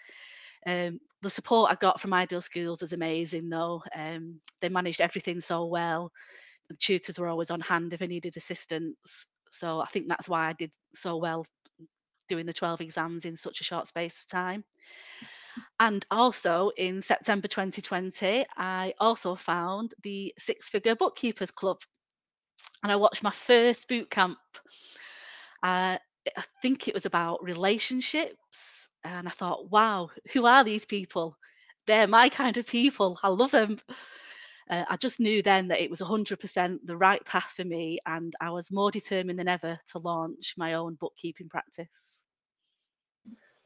Um, 0.65 0.99
the 1.21 1.29
support 1.29 1.71
I 1.71 1.75
got 1.75 1.99
from 1.99 2.13
Ideal 2.13 2.41
Schools 2.41 2.81
was 2.81 2.93
amazing, 2.93 3.49
though. 3.49 3.81
Um, 3.95 4.39
they 4.59 4.69
managed 4.69 5.01
everything 5.01 5.39
so 5.39 5.65
well. 5.65 6.11
The 6.69 6.75
tutors 6.75 7.19
were 7.19 7.27
always 7.27 7.51
on 7.51 7.61
hand 7.61 7.93
if 7.93 8.01
I 8.01 8.07
needed 8.07 8.37
assistance. 8.37 9.27
So 9.51 9.81
I 9.81 9.85
think 9.87 10.07
that's 10.07 10.29
why 10.29 10.47
I 10.47 10.53
did 10.53 10.71
so 10.93 11.17
well 11.17 11.45
doing 12.29 12.45
the 12.45 12.53
12 12.53 12.81
exams 12.81 13.25
in 13.25 13.35
such 13.35 13.59
a 13.59 13.63
short 13.65 13.87
space 13.87 14.21
of 14.21 14.27
time. 14.27 14.63
And 15.79 16.05
also 16.09 16.71
in 16.77 17.01
September 17.01 17.47
2020, 17.47 18.45
I 18.55 18.93
also 18.99 19.35
found 19.35 19.93
the 20.03 20.33
Six 20.39 20.69
Figure 20.69 20.95
Bookkeepers 20.95 21.51
Club. 21.51 21.81
And 22.83 22.91
I 22.91 22.95
watched 22.95 23.21
my 23.21 23.31
first 23.31 23.87
boot 23.87 24.09
camp. 24.09 24.37
Uh, 25.61 25.97
I 26.37 26.43
think 26.61 26.87
it 26.87 26.93
was 26.93 27.05
about 27.05 27.43
relationships. 27.43 28.80
And 29.03 29.27
I 29.27 29.31
thought, 29.31 29.69
wow, 29.71 30.09
who 30.33 30.45
are 30.45 30.63
these 30.63 30.85
people? 30.85 31.37
They're 31.87 32.07
my 32.07 32.29
kind 32.29 32.57
of 32.57 32.67
people. 32.67 33.19
I 33.23 33.29
love 33.29 33.51
them. 33.51 33.77
Uh, 34.69 34.85
I 34.89 34.97
just 34.97 35.19
knew 35.19 35.41
then 35.43 35.67
that 35.69 35.81
it 35.83 35.89
was 35.89 36.01
100% 36.01 36.85
the 36.87 36.97
right 36.97 37.23
path 37.25 37.53
for 37.55 37.65
me, 37.65 37.99
and 38.05 38.33
I 38.41 38.51
was 38.51 38.71
more 38.71 38.91
determined 38.91 39.39
than 39.39 39.47
ever 39.47 39.79
to 39.91 39.99
launch 39.99 40.55
my 40.57 40.73
own 40.75 40.95
bookkeeping 40.95 41.49
practice. 41.49 42.23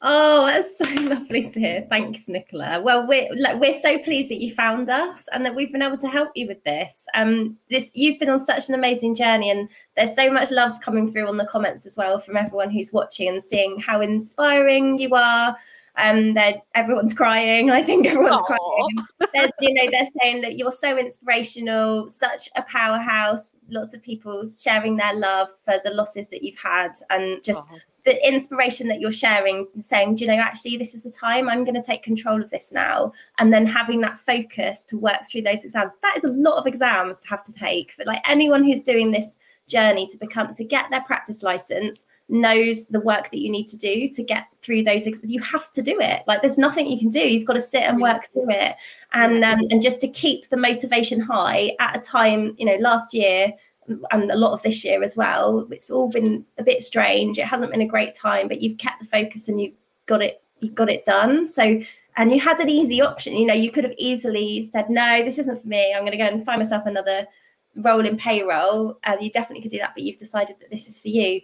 Oh, 0.01 0.45
that's 0.45 0.77
so 0.77 0.85
lovely 1.03 1.49
to 1.49 1.59
hear. 1.59 1.87
Thanks, 1.89 2.27
Nicola. 2.27 2.81
Well, 2.81 3.07
we're 3.07 3.29
like, 3.37 3.59
we're 3.59 3.79
so 3.79 3.97
pleased 3.99 4.29
that 4.29 4.41
you 4.41 4.53
found 4.53 4.89
us 4.89 5.27
and 5.33 5.45
that 5.45 5.55
we've 5.55 5.71
been 5.71 5.81
able 5.81 5.97
to 5.97 6.07
help 6.07 6.29
you 6.35 6.47
with 6.47 6.63
this. 6.63 7.07
Um, 7.15 7.57
this 7.69 7.91
you've 7.93 8.19
been 8.19 8.29
on 8.29 8.39
such 8.39 8.67
an 8.69 8.75
amazing 8.75 9.15
journey, 9.15 9.49
and 9.49 9.69
there's 9.95 10.15
so 10.15 10.31
much 10.31 10.51
love 10.51 10.79
coming 10.81 11.09
through 11.09 11.27
on 11.27 11.37
the 11.37 11.45
comments 11.45 11.85
as 11.85 11.95
well 11.95 12.19
from 12.19 12.35
everyone 12.35 12.69
who's 12.69 12.91
watching 12.91 13.29
and 13.29 13.43
seeing 13.43 13.79
how 13.79 14.01
inspiring 14.01 14.99
you 14.99 15.15
are. 15.15 15.55
Um, 15.97 16.33
that 16.33 16.57
everyone's 16.75 17.13
crying. 17.13 17.71
I 17.71 17.81
think 17.81 18.05
everyone's 18.05 18.41
Aww. 18.41 18.45
crying. 18.47 19.29
They're, 19.33 19.49
you 19.61 19.73
know, 19.73 19.89
they're 19.89 20.09
saying 20.21 20.41
that 20.41 20.57
you're 20.57 20.73
so 20.73 20.97
inspirational, 20.97 22.09
such 22.09 22.49
a 22.57 22.63
powerhouse. 22.63 23.51
Lots 23.69 23.93
of 23.93 24.03
people 24.03 24.45
sharing 24.45 24.97
their 24.97 25.15
love 25.15 25.47
for 25.63 25.75
the 25.85 25.91
losses 25.91 26.29
that 26.31 26.43
you've 26.43 26.59
had, 26.59 26.91
and 27.09 27.41
just 27.41 27.71
Aww 27.71 27.79
the 28.05 28.27
inspiration 28.27 28.87
that 28.87 28.99
you're 28.99 29.11
sharing, 29.11 29.67
saying, 29.79 30.19
you 30.19 30.27
know, 30.27 30.35
actually, 30.35 30.77
this 30.77 30.93
is 30.93 31.03
the 31.03 31.11
time 31.11 31.49
I'm 31.49 31.63
going 31.63 31.75
to 31.75 31.81
take 31.81 32.03
control 32.03 32.41
of 32.41 32.49
this 32.51 32.71
now. 32.71 33.11
And 33.39 33.51
then 33.51 33.65
having 33.65 34.01
that 34.01 34.17
focus 34.17 34.83
to 34.85 34.97
work 34.97 35.27
through 35.29 35.41
those 35.41 35.63
exams. 35.63 35.91
That 36.01 36.17
is 36.17 36.23
a 36.23 36.29
lot 36.29 36.57
of 36.57 36.67
exams 36.67 37.19
to 37.21 37.27
have 37.29 37.43
to 37.43 37.53
take. 37.53 37.93
But 37.97 38.07
like 38.07 38.21
anyone 38.29 38.63
who's 38.63 38.83
doing 38.83 39.11
this 39.11 39.37
journey 39.67 40.05
to 40.07 40.17
become 40.17 40.53
to 40.53 40.63
get 40.63 40.89
their 40.91 41.01
practice 41.01 41.41
license 41.41 42.05
knows 42.29 42.85
the 42.87 42.99
work 42.99 43.31
that 43.31 43.39
you 43.39 43.49
need 43.51 43.67
to 43.67 43.77
do 43.77 44.07
to 44.07 44.23
get 44.23 44.45
through 44.61 44.83
those 44.83 45.07
you 45.23 45.41
have 45.41 45.71
to 45.71 45.81
do 45.81 45.99
it 45.99 46.21
like 46.27 46.41
there's 46.41 46.57
nothing 46.57 46.87
you 46.87 46.99
can 46.99 47.09
do 47.09 47.19
you've 47.19 47.45
got 47.45 47.53
to 47.53 47.61
sit 47.61 47.81
and 47.81 47.99
work 47.99 48.29
through 48.31 48.49
it 48.49 48.75
and 49.13 49.43
um, 49.43 49.59
and 49.71 49.81
just 49.81 49.99
to 49.99 50.07
keep 50.07 50.47
the 50.49 50.57
motivation 50.57 51.19
high 51.19 51.71
at 51.79 51.97
a 51.97 51.99
time 51.99 52.53
you 52.57 52.65
know 52.65 52.75
last 52.79 53.11
year 53.13 53.51
and 53.87 54.31
a 54.31 54.35
lot 54.35 54.53
of 54.53 54.61
this 54.63 54.83
year 54.83 55.03
as 55.03 55.15
well. 55.15 55.67
It's 55.71 55.89
all 55.89 56.09
been 56.09 56.45
a 56.57 56.63
bit 56.63 56.81
strange. 56.81 57.37
It 57.37 57.45
hasn't 57.45 57.71
been 57.71 57.81
a 57.81 57.87
great 57.87 58.13
time, 58.13 58.47
but 58.47 58.61
you've 58.61 58.77
kept 58.77 58.99
the 58.99 59.05
focus 59.05 59.47
and 59.47 59.61
you 59.61 59.73
got 60.05 60.21
it. 60.23 60.41
You 60.59 60.71
got 60.71 60.89
it 60.89 61.05
done. 61.05 61.47
So, 61.47 61.81
and 62.17 62.31
you 62.31 62.39
had 62.39 62.59
an 62.59 62.69
easy 62.69 63.01
option. 63.01 63.33
You 63.33 63.45
know, 63.45 63.53
you 63.53 63.71
could 63.71 63.83
have 63.83 63.93
easily 63.97 64.65
said, 64.65 64.89
"No, 64.89 65.23
this 65.23 65.37
isn't 65.37 65.61
for 65.61 65.67
me. 65.67 65.93
I'm 65.93 66.01
going 66.01 66.11
to 66.11 66.17
go 66.17 66.25
and 66.25 66.45
find 66.45 66.59
myself 66.59 66.85
another 66.85 67.27
role 67.75 68.05
in 68.05 68.17
payroll." 68.17 68.97
And 69.03 69.21
you 69.21 69.29
definitely 69.29 69.61
could 69.61 69.71
do 69.71 69.79
that, 69.79 69.93
but 69.93 70.03
you've 70.03 70.17
decided 70.17 70.55
that 70.59 70.71
this 70.71 70.87
is 70.87 70.99
for 70.99 71.09
you. 71.09 71.41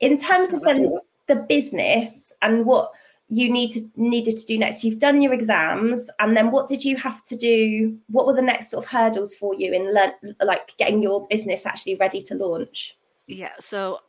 In 0.00 0.16
terms 0.16 0.52
of 0.52 0.62
the, 0.62 1.00
the 1.28 1.36
business 1.36 2.32
and 2.42 2.64
what 2.66 2.92
you 3.30 3.50
need 3.50 3.70
to 3.70 3.88
needed 3.96 4.36
to 4.36 4.44
do 4.44 4.58
next. 4.58 4.82
You've 4.82 4.98
done 4.98 5.22
your 5.22 5.32
exams 5.32 6.10
and 6.18 6.36
then 6.36 6.50
what 6.50 6.66
did 6.66 6.84
you 6.84 6.96
have 6.96 7.22
to 7.24 7.36
do? 7.36 7.96
What 8.08 8.26
were 8.26 8.34
the 8.34 8.42
next 8.42 8.70
sort 8.70 8.84
of 8.84 8.90
hurdles 8.90 9.34
for 9.34 9.54
you 9.54 9.72
in 9.72 9.94
le- 9.94 10.44
like 10.44 10.76
getting 10.76 11.00
your 11.00 11.26
business 11.28 11.64
actually 11.64 11.94
ready 11.94 12.20
to 12.22 12.34
launch? 12.34 12.98
Yeah 13.28 13.52
so 13.60 14.00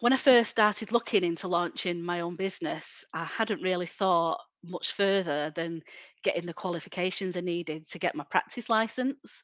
when 0.00 0.12
i 0.12 0.16
first 0.16 0.50
started 0.50 0.92
looking 0.92 1.24
into 1.24 1.48
launching 1.48 2.00
my 2.02 2.20
own 2.20 2.36
business 2.36 3.04
i 3.14 3.24
hadn't 3.24 3.62
really 3.62 3.86
thought 3.86 4.38
much 4.62 4.92
further 4.92 5.52
than 5.56 5.82
getting 6.22 6.46
the 6.46 6.54
qualifications 6.54 7.36
i 7.36 7.40
needed 7.40 7.88
to 7.88 7.98
get 7.98 8.14
my 8.14 8.24
practice 8.30 8.68
license. 8.68 9.42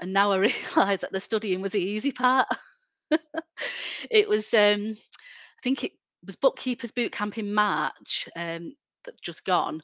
And 0.00 0.12
now 0.12 0.32
i 0.32 0.36
realize 0.76 1.00
that 1.00 1.12
the 1.12 1.20
studying 1.20 1.60
was 1.60 1.72
the 1.72 1.82
easy 1.82 2.12
part. 2.12 2.46
It 4.10 4.28
was 4.28 4.52
um 4.54 4.96
i 4.96 5.60
think 5.62 5.84
it 5.84 5.92
was 6.26 6.36
bookkeepers 6.36 6.92
boot 6.92 7.12
camp 7.12 7.38
in 7.38 7.52
March 7.54 8.28
um, 8.36 8.72
that's 9.04 9.20
just 9.20 9.44
gone. 9.44 9.82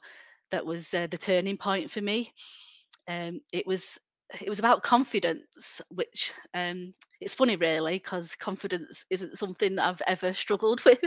That 0.51 0.65
was 0.65 0.93
uh, 0.93 1.07
the 1.09 1.17
turning 1.17 1.57
point 1.57 1.91
for 1.91 2.01
me. 2.01 2.33
Um, 3.07 3.41
it 3.53 3.65
was 3.67 3.99
it 4.41 4.49
was 4.49 4.59
about 4.59 4.83
confidence, 4.83 5.81
which 5.89 6.31
um, 6.53 6.93
it's 7.19 7.35
funny 7.35 7.57
really 7.57 7.97
because 7.97 8.35
confidence 8.35 9.05
isn't 9.09 9.37
something 9.37 9.77
I've 9.77 10.01
ever 10.07 10.33
struggled 10.33 10.81
with. 10.85 10.99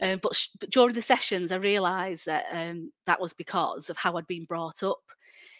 Um, 0.00 0.18
but, 0.22 0.34
sh- 0.34 0.48
but, 0.58 0.70
during 0.70 0.94
the 0.94 1.02
sessions, 1.02 1.52
I 1.52 1.56
realised 1.56 2.26
that 2.26 2.46
um, 2.52 2.92
that 3.06 3.20
was 3.20 3.32
because 3.32 3.90
of 3.90 3.96
how 3.96 4.16
I'd 4.16 4.26
been 4.26 4.44
brought 4.44 4.82
up. 4.82 5.00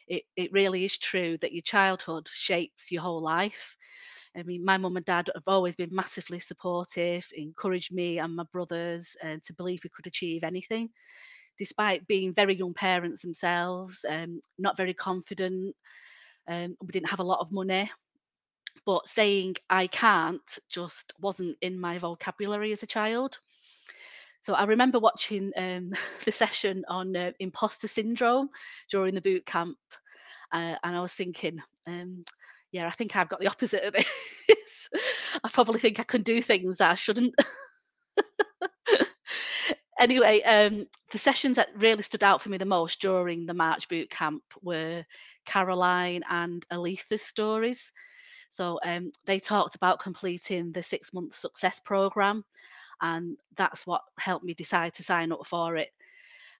It, 0.08 0.24
it 0.36 0.52
really 0.52 0.84
is 0.84 0.98
true 0.98 1.38
that 1.38 1.52
your 1.52 1.62
childhood 1.62 2.28
shapes 2.30 2.90
your 2.90 3.02
whole 3.02 3.22
life. 3.22 3.76
I 4.36 4.42
mean, 4.44 4.64
my 4.64 4.78
mum 4.78 4.96
and 4.96 5.04
dad 5.04 5.30
have 5.34 5.42
always 5.46 5.76
been 5.76 5.88
massively 5.92 6.38
supportive, 6.38 7.26
encouraged 7.34 7.92
me 7.92 8.18
and 8.18 8.36
my 8.36 8.44
brothers 8.52 9.16
uh, 9.24 9.36
to 9.44 9.54
believe 9.54 9.80
we 9.82 9.90
could 9.90 10.06
achieve 10.06 10.44
anything, 10.44 10.90
despite 11.58 12.06
being 12.06 12.32
very 12.32 12.54
young 12.54 12.74
parents 12.74 13.22
themselves, 13.22 14.04
um, 14.08 14.40
not 14.58 14.76
very 14.76 14.94
confident. 14.94 15.74
Um, 16.48 16.76
we 16.80 16.92
didn't 16.92 17.10
have 17.10 17.20
a 17.20 17.24
lot 17.24 17.40
of 17.40 17.52
money, 17.52 17.90
but 18.86 19.06
saying 19.08 19.56
I 19.68 19.88
can't 19.88 20.58
just 20.68 21.12
wasn't 21.20 21.56
in 21.60 21.78
my 21.80 21.98
vocabulary 21.98 22.72
as 22.72 22.82
a 22.82 22.86
child. 22.86 23.38
So 24.42 24.54
I 24.54 24.64
remember 24.64 24.98
watching 24.98 25.52
um, 25.56 25.90
the 26.24 26.32
session 26.32 26.84
on 26.88 27.14
uh, 27.16 27.32
imposter 27.40 27.88
syndrome 27.88 28.48
during 28.90 29.14
the 29.14 29.20
boot 29.20 29.44
camp, 29.44 29.76
uh, 30.52 30.76
and 30.82 30.96
I 30.96 31.00
was 31.00 31.14
thinking, 31.14 31.58
um, 31.86 32.24
yeah, 32.72 32.86
I 32.86 32.90
think 32.90 33.16
I've 33.16 33.28
got 33.28 33.40
the 33.40 33.48
opposite 33.48 33.82
of 33.84 33.94
this. 33.94 34.88
I 35.44 35.48
probably 35.48 35.80
think 35.80 36.00
I 36.00 36.04
can 36.04 36.22
do 36.22 36.42
things 36.42 36.78
that 36.78 36.90
I 36.90 36.94
shouldn't. 36.94 37.34
anyway, 40.00 40.42
um, 40.42 40.86
the 41.12 41.18
sessions 41.18 41.56
that 41.56 41.68
really 41.76 42.02
stood 42.02 42.24
out 42.24 42.42
for 42.42 42.48
me 42.48 42.58
the 42.58 42.64
most 42.64 43.00
during 43.00 43.46
the 43.46 43.54
March 43.54 43.88
boot 43.88 44.10
camp 44.10 44.42
were 44.62 45.04
Caroline 45.46 46.22
and 46.30 46.64
Aletha's 46.72 47.22
stories. 47.22 47.92
So 48.48 48.80
um, 48.84 49.12
they 49.26 49.38
talked 49.38 49.76
about 49.76 50.00
completing 50.00 50.72
the 50.72 50.82
six 50.82 51.12
month 51.12 51.34
success 51.34 51.80
program, 51.80 52.44
and 53.00 53.36
that's 53.56 53.86
what 53.86 54.02
helped 54.18 54.44
me 54.44 54.54
decide 54.54 54.94
to 54.94 55.04
sign 55.04 55.32
up 55.32 55.46
for 55.46 55.76
it. 55.76 55.90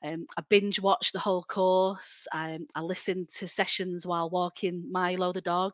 Um, 0.05 0.27
I 0.37 0.43
binge 0.49 0.81
watched 0.81 1.13
the 1.13 1.19
whole 1.19 1.43
course. 1.43 2.27
Um, 2.33 2.67
I 2.75 2.81
listened 2.81 3.29
to 3.39 3.49
sessions 3.49 4.07
while 4.07 4.31
walking 4.31 4.91
Milo 4.91 5.33
the 5.33 5.41
dog. 5.43 5.73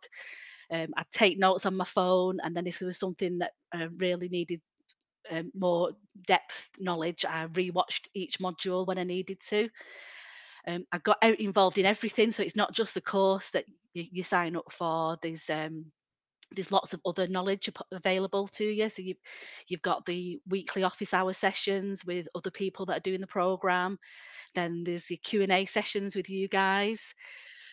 Um, 0.70 0.88
I'd 0.96 1.10
take 1.12 1.38
notes 1.38 1.66
on 1.66 1.76
my 1.76 1.84
phone, 1.84 2.38
and 2.42 2.56
then 2.56 2.66
if 2.66 2.78
there 2.80 2.86
was 2.86 2.98
something 2.98 3.38
that 3.38 3.52
uh, 3.72 3.88
really 3.96 4.28
needed 4.28 4.60
um, 5.30 5.52
more 5.54 5.92
depth 6.26 6.70
knowledge, 6.78 7.24
I 7.24 7.46
rewatched 7.48 8.08
each 8.14 8.38
module 8.40 8.86
when 8.86 8.98
I 8.98 9.04
needed 9.04 9.40
to. 9.48 9.68
Um, 10.66 10.84
I 10.92 10.98
got 10.98 11.22
involved 11.22 11.78
in 11.78 11.86
everything, 11.86 12.32
so 12.32 12.42
it's 12.42 12.56
not 12.56 12.72
just 12.74 12.94
the 12.94 13.00
course 13.00 13.50
that 13.50 13.64
you, 13.94 14.04
you 14.10 14.22
sign 14.24 14.56
up 14.56 14.72
for. 14.72 15.16
There's 15.22 15.48
um, 15.48 15.86
there's 16.52 16.72
lots 16.72 16.94
of 16.94 17.00
other 17.04 17.26
knowledge 17.26 17.68
available 17.92 18.46
to 18.48 18.64
you. 18.64 18.88
So 18.88 19.02
you've 19.02 19.20
you've 19.68 19.82
got 19.82 20.06
the 20.06 20.40
weekly 20.48 20.84
office 20.84 21.12
hour 21.12 21.32
sessions 21.32 22.04
with 22.04 22.28
other 22.34 22.50
people 22.50 22.86
that 22.86 22.98
are 22.98 23.00
doing 23.00 23.20
the 23.20 23.26
program. 23.26 23.98
Then 24.54 24.84
there's 24.84 25.06
the 25.06 25.16
Q 25.16 25.42
and 25.42 25.52
A 25.52 25.64
sessions 25.64 26.14
with 26.14 26.30
you 26.30 26.48
guys. 26.48 27.14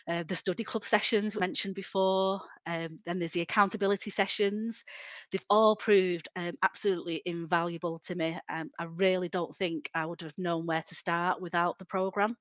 Uh, 0.06 0.24
the 0.28 0.36
study 0.36 0.66
club 0.66 0.84
sessions 0.84 1.40
mentioned 1.40 1.76
before. 1.76 2.42
Um, 2.66 3.00
then 3.06 3.20
there's 3.20 3.32
the 3.32 3.42
accountability 3.42 4.10
sessions. 4.10 4.84
They've 5.32 5.46
all 5.50 5.78
proved 5.78 6.28
um, 6.36 6.54
absolutely 6.62 7.22
invaluable 7.26 8.00
to 8.00 8.16
me. 8.16 8.38
Um, 8.50 8.70
I 8.78 8.84
really 8.84 9.30
don't 9.30 9.56
think 9.56 9.90
I 9.96 10.06
would 10.06 10.20
have 10.22 10.38
known 10.38 10.66
where 10.66 10.82
to 10.82 10.96
start 10.96 11.42
without 11.42 11.80
the 11.80 11.86
program. 11.86 12.36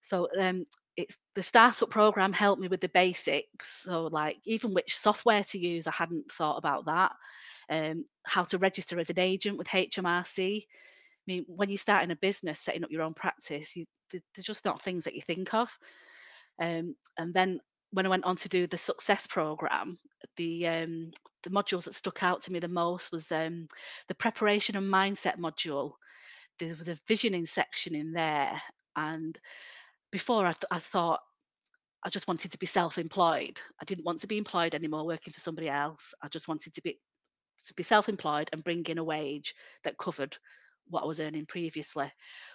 So 0.00 0.26
um, 0.36 0.64
it's 0.98 1.16
the 1.36 1.44
startup 1.44 1.90
program 1.90 2.32
helped 2.32 2.60
me 2.60 2.66
with 2.66 2.80
the 2.80 2.88
basics. 2.88 3.84
So 3.84 4.08
like 4.08 4.38
even 4.44 4.74
which 4.74 4.98
software 4.98 5.44
to 5.44 5.58
use, 5.58 5.86
I 5.86 5.92
hadn't 5.92 6.30
thought 6.32 6.56
about 6.56 6.86
that. 6.86 7.12
Um, 7.70 8.04
how 8.26 8.42
to 8.44 8.58
register 8.58 8.98
as 8.98 9.08
an 9.08 9.20
agent 9.20 9.56
with 9.58 9.68
HMRC. 9.68 10.58
I 10.58 10.64
mean, 11.28 11.44
when 11.46 11.68
you're 11.68 11.78
starting 11.78 12.10
a 12.10 12.16
business, 12.16 12.58
setting 12.58 12.82
up 12.82 12.90
your 12.90 13.02
own 13.02 13.14
practice, 13.14 13.76
you, 13.76 13.86
they're 14.10 14.20
just 14.40 14.64
not 14.64 14.82
things 14.82 15.04
that 15.04 15.14
you 15.14 15.22
think 15.22 15.54
of. 15.54 15.70
Um, 16.60 16.96
and 17.16 17.32
then 17.32 17.60
when 17.92 18.04
I 18.04 18.08
went 18.08 18.24
on 18.24 18.34
to 18.34 18.48
do 18.48 18.66
the 18.66 18.76
success 18.76 19.28
program, 19.28 19.98
the 20.36 20.66
um, 20.66 21.12
the 21.44 21.50
modules 21.50 21.84
that 21.84 21.94
stuck 21.94 22.24
out 22.24 22.42
to 22.42 22.52
me 22.52 22.58
the 22.58 22.66
most 22.66 23.12
was 23.12 23.30
um, 23.30 23.68
the 24.08 24.16
preparation 24.16 24.76
and 24.76 24.92
mindset 24.92 25.38
module. 25.38 25.92
There 26.58 26.74
was 26.76 26.88
a 26.88 26.98
visioning 27.06 27.46
section 27.46 27.94
in 27.94 28.12
there, 28.12 28.60
and 28.96 29.38
before 30.10 30.46
I, 30.46 30.52
th- 30.52 30.64
I 30.70 30.78
thought 30.78 31.20
I 32.04 32.10
just 32.10 32.28
wanted 32.28 32.52
to 32.52 32.58
be 32.58 32.66
self-employed. 32.66 33.60
I 33.80 33.84
didn't 33.84 34.04
want 34.04 34.20
to 34.20 34.26
be 34.26 34.38
employed 34.38 34.74
anymore, 34.74 35.06
working 35.06 35.32
for 35.32 35.40
somebody 35.40 35.68
else. 35.68 36.14
I 36.22 36.28
just 36.28 36.48
wanted 36.48 36.74
to 36.74 36.82
be 36.82 36.98
to 37.66 37.74
be 37.74 37.82
self-employed 37.82 38.48
and 38.52 38.64
bring 38.64 38.84
in 38.86 38.98
a 38.98 39.04
wage 39.04 39.54
that 39.84 39.98
covered 39.98 40.36
what 40.88 41.02
I 41.02 41.06
was 41.06 41.20
earning 41.20 41.44
previously. 41.46 42.10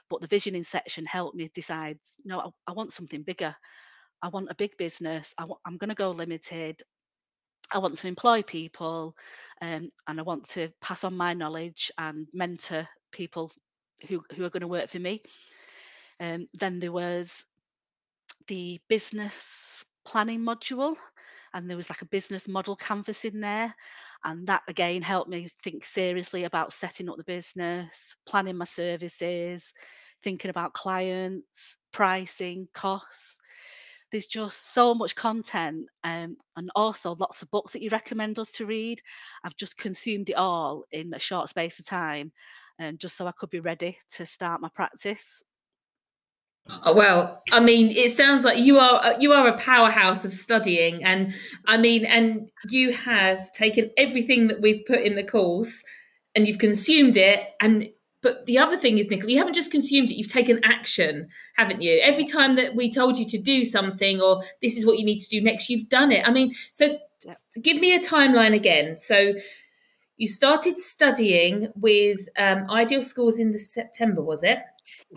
But 0.10 0.22
the 0.22 0.28
visioning 0.28 0.64
section 0.64 1.06
helped 1.06 1.36
me 1.36 1.52
decide, 1.54 2.00
no, 2.26 2.40
I, 2.40 2.72
I 2.72 2.74
want 2.74 2.94
something 2.94 3.22
bigger. 3.22 3.56
I 4.22 4.30
want 4.30 4.50
a 4.50 4.56
big 4.56 4.76
business. 4.78 5.34
I 5.38 5.44
w- 5.44 5.60
I'm 5.66 5.78
going 5.78 5.90
to 5.90 5.96
go 5.96 6.12
limited. 6.12 6.82
I 7.72 7.80
want 7.80 7.98
to 7.98 8.08
employ 8.08 8.44
people, 8.44 9.16
um, 9.62 9.90
and 10.08 10.20
I 10.20 10.24
want 10.24 10.46
to 10.50 10.70
pass 10.82 11.04
on 11.04 11.18
my 11.18 11.34
knowledge 11.34 11.92
and 11.98 12.28
mentor 12.34 12.88
people 13.12 13.52
who 14.08 14.24
who 14.36 14.46
are 14.46 14.50
going 14.50 14.62
to 14.62 14.68
work 14.68 14.90
for 14.90 15.00
me. 15.00 15.22
Um, 16.24 16.48
then 16.56 16.80
there 16.80 16.94
was 16.94 17.46
the 18.48 18.80
business 18.90 19.84
planning 20.06 20.42
module, 20.42 20.96
and 21.54 21.70
there 21.70 21.78
was 21.78 21.90
like 21.90 22.02
a 22.02 22.08
business 22.08 22.48
model 22.48 22.76
canvas 22.76 23.26
in 23.26 23.42
there. 23.42 23.76
And 24.24 24.48
that 24.48 24.64
again 24.70 25.02
helped 25.02 25.30
me 25.30 25.50
think 25.64 25.86
seriously 25.86 26.46
about 26.46 26.74
setting 26.74 27.10
up 27.10 27.18
the 27.18 27.24
business, 27.26 28.16
planning 28.26 28.58
my 28.58 28.66
services, 28.66 29.74
thinking 30.24 30.50
about 30.50 30.74
clients, 30.74 31.78
pricing, 31.92 32.68
costs. 32.74 33.40
There's 34.12 34.28
just 34.28 34.74
so 34.74 34.94
much 34.94 35.16
content 35.16 35.88
um, 36.04 36.38
and 36.56 36.70
also 36.76 37.16
lots 37.20 37.42
of 37.42 37.52
books 37.52 37.74
that 37.74 37.82
you 37.82 37.90
recommend 37.92 38.40
us 38.40 38.52
to 38.54 38.66
read. 38.66 39.02
I've 39.44 39.58
just 39.58 39.78
consumed 39.78 40.30
it 40.30 40.38
all 40.38 40.86
in 40.92 41.14
a 41.14 41.20
short 41.20 41.50
space 41.50 41.80
of 41.80 41.86
time, 41.86 42.32
um, 42.80 42.98
just 42.98 43.18
so 43.18 43.28
I 43.28 43.34
could 43.34 43.50
be 43.50 43.60
ready 43.60 43.98
to 44.12 44.26
start 44.26 44.62
my 44.62 44.70
practice. 44.74 45.44
Oh, 46.70 46.96
well, 46.96 47.42
I 47.52 47.60
mean, 47.60 47.92
it 47.92 48.12
sounds 48.12 48.46
like 48.46 48.58
you 48.58 48.80
are 48.80 49.04
uh, 49.04 49.18
you 49.20 49.34
are 49.34 49.48
a 49.48 49.58
powerhouse 49.58 50.24
of 50.24 50.32
studying, 50.32 51.04
and 51.04 51.34
I 51.68 51.78
mean, 51.78 52.06
and 52.06 52.50
you 52.70 52.94
have 52.94 53.52
taken 53.52 53.92
everything 53.98 54.48
that 54.48 54.62
we've 54.62 54.86
put 54.86 55.02
in 55.02 55.16
the 55.16 55.26
course, 55.26 55.84
and 56.36 56.48
you've 56.48 56.60
consumed 56.60 57.18
it. 57.18 57.42
And 57.60 57.90
but 58.22 58.46
the 58.46 58.58
other 58.60 58.78
thing 58.78 58.98
is, 58.98 59.10
Nicola, 59.10 59.30
you 59.30 59.38
haven't 59.40 59.56
just 59.56 59.72
consumed 59.72 60.10
it; 60.10 60.16
you've 60.16 60.32
taken 60.32 60.62
action, 60.64 61.28
haven't 61.58 61.82
you? 61.82 62.00
Every 62.02 62.24
time 62.24 62.56
that 62.56 62.76
we 62.76 62.90
told 62.90 63.18
you 63.18 63.26
to 63.28 63.42
do 63.42 63.66
something, 63.66 64.22
or 64.22 64.42
this 64.62 64.78
is 64.78 64.86
what 64.86 64.98
you 64.98 65.06
need 65.06 65.20
to 65.20 65.30
do 65.30 65.42
next, 65.42 65.70
you've 65.70 65.90
done 65.90 66.14
it. 66.14 66.26
I 66.26 66.32
mean, 66.32 66.56
so 66.72 66.98
give 67.62 67.76
me 67.76 67.94
a 67.94 68.00
timeline 68.00 68.56
again. 68.56 68.98
So 68.98 69.34
you 70.18 70.28
started 70.28 70.78
studying 70.78 71.70
with 71.76 72.28
um, 72.38 72.70
Ideal 72.70 73.02
Schools 73.02 73.40
in 73.40 73.52
the 73.52 73.60
September, 73.60 74.22
was 74.22 74.44
it? 74.44 74.60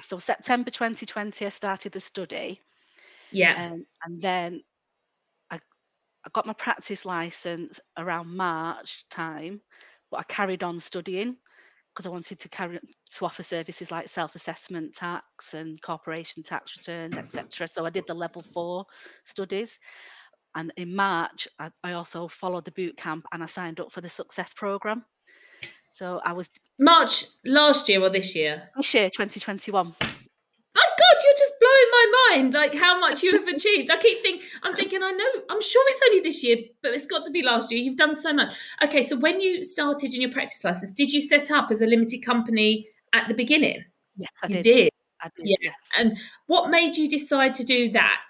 So 0.00 0.18
September 0.18 0.70
2020, 0.70 1.46
I 1.46 1.48
started 1.48 1.92
the 1.92 2.00
study. 2.00 2.60
Yeah. 3.30 3.70
Um, 3.72 3.86
and 4.04 4.22
then 4.22 4.62
I, 5.50 5.56
I 5.56 6.30
got 6.32 6.46
my 6.46 6.52
practice 6.54 7.04
license 7.04 7.80
around 7.96 8.34
March 8.34 9.08
time, 9.10 9.60
but 10.10 10.20
I 10.20 10.22
carried 10.24 10.62
on 10.62 10.80
studying 10.80 11.36
because 11.96 12.06
I 12.06 12.10
wanted 12.10 12.38
to 12.40 12.48
carry 12.50 12.78
to 12.78 13.24
offer 13.24 13.42
services 13.42 13.90
like 13.90 14.08
self-assessment 14.08 14.94
tax 14.94 15.54
and 15.54 15.80
corporation 15.80 16.42
tax 16.42 16.76
returns, 16.76 17.16
etc. 17.16 17.66
So 17.66 17.86
I 17.86 17.90
did 17.90 18.04
the 18.06 18.14
level 18.14 18.42
four 18.42 18.84
studies. 19.24 19.78
And 20.56 20.72
in 20.78 20.96
March, 20.96 21.46
I, 21.58 21.70
I 21.84 21.92
also 21.92 22.28
followed 22.28 22.64
the 22.64 22.70
boot 22.70 22.96
camp 22.96 23.26
and 23.30 23.42
I 23.42 23.46
signed 23.46 23.78
up 23.78 23.92
for 23.92 24.00
the 24.00 24.08
success 24.08 24.54
program. 24.54 25.04
So 25.90 26.20
I 26.24 26.32
was 26.32 26.50
March 26.78 27.26
last 27.44 27.88
year 27.90 28.00
or 28.00 28.08
this 28.08 28.34
year? 28.34 28.68
This 28.74 28.92
year, 28.94 29.10
2021. 29.10 29.86
My 29.86 30.84
God, 30.98 31.16
you're 31.24 31.38
just 31.38 31.52
blowing 31.60 31.90
my 31.90 32.12
mind. 32.30 32.54
Like 32.54 32.74
how 32.74 32.98
much 32.98 33.22
you 33.22 33.32
have 33.32 33.46
achieved. 33.48 33.90
I 33.90 33.98
keep 33.98 34.18
thinking, 34.18 34.46
I'm 34.62 34.74
thinking, 34.74 35.02
I 35.02 35.10
know, 35.10 35.42
I'm 35.50 35.60
sure 35.60 35.84
it's 35.88 36.00
only 36.08 36.20
this 36.20 36.42
year, 36.42 36.56
but 36.82 36.92
it's 36.92 37.06
got 37.06 37.24
to 37.24 37.30
be 37.30 37.42
last 37.42 37.70
year. 37.70 37.80
You've 37.80 37.96
done 37.96 38.16
so 38.16 38.32
much. 38.32 38.54
Okay, 38.82 39.02
so 39.02 39.18
when 39.18 39.42
you 39.42 39.62
started 39.62 40.14
in 40.14 40.22
your 40.22 40.32
practice 40.32 40.64
license, 40.64 40.92
did 40.92 41.12
you 41.12 41.20
set 41.20 41.50
up 41.50 41.70
as 41.70 41.82
a 41.82 41.86
limited 41.86 42.24
company 42.24 42.88
at 43.12 43.28
the 43.28 43.34
beginning? 43.34 43.84
Yes, 44.16 44.30
I 44.42 44.46
you 44.48 44.54
did. 44.54 44.62
did. 44.62 44.90
I 45.22 45.28
did. 45.36 45.48
Yeah. 45.48 45.56
Yes. 45.60 45.88
And 45.98 46.18
what 46.46 46.70
made 46.70 46.96
you 46.96 47.08
decide 47.08 47.54
to 47.56 47.64
do 47.64 47.90
that? 47.92 48.26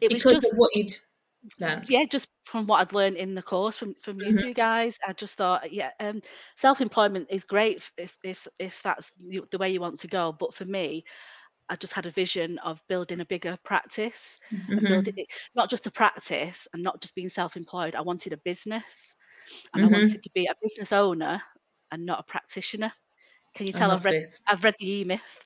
It 0.00 0.12
was 0.12 0.24
just 0.26 0.44
of 0.44 0.56
what 0.58 0.74
you'd 0.74 0.92
learned. 1.60 1.88
yeah, 1.88 2.04
just 2.10 2.28
from 2.46 2.66
what 2.66 2.80
I'd 2.80 2.92
learned 2.92 3.16
in 3.16 3.34
the 3.34 3.42
course 3.42 3.76
from 3.76 3.94
from 4.02 4.20
you 4.20 4.32
Mhm. 4.32 4.42
two 4.42 4.54
guys, 4.54 4.96
I 5.06 5.12
just 5.12 5.36
thought, 5.36 5.72
yeah, 5.72 5.90
um, 6.00 6.20
self 6.56 6.80
employment 6.80 7.28
is 7.30 7.44
great 7.44 7.90
if 7.98 8.18
if 8.24 8.46
if 8.58 8.82
that's 8.82 9.12
the 9.18 9.58
way 9.58 9.70
you 9.70 9.80
want 9.80 9.98
to 10.00 10.08
go. 10.08 10.32
But 10.32 10.54
for 10.54 10.64
me, 10.64 11.04
I 11.70 11.76
just 11.76 11.94
had 11.94 12.06
a 12.06 12.10
vision 12.12 12.58
of 12.60 12.82
building 12.88 13.20
a 13.20 13.26
bigger 13.26 13.58
practice 13.64 14.38
and 14.76 14.86
Mhm. 14.86 14.88
building 14.88 15.14
it 15.18 15.28
not 15.56 15.70
just 15.70 15.86
a 15.88 15.92
practice 15.92 16.68
and 16.74 16.82
not 16.82 17.02
just 17.02 17.14
being 17.16 17.28
self 17.30 17.56
employed. 17.56 17.94
I 17.96 18.02
wanted 18.02 18.32
a 18.34 18.38
business, 18.38 19.16
and 19.74 19.84
Mhm. 19.84 19.86
I 19.86 19.88
wanted 19.88 20.22
to 20.24 20.30
be 20.34 20.46
a 20.46 20.54
business 20.62 20.92
owner 20.92 21.42
and 21.92 22.06
not 22.06 22.20
a 22.20 22.24
practitioner. 22.24 22.92
Can 23.56 23.66
you 23.68 23.72
tell 23.74 23.92
I've 23.92 24.04
read. 24.04 24.16
I've 24.48 24.64
read 24.64 24.74
the 24.80 24.90
E 24.90 25.04
Myth? 25.04 25.44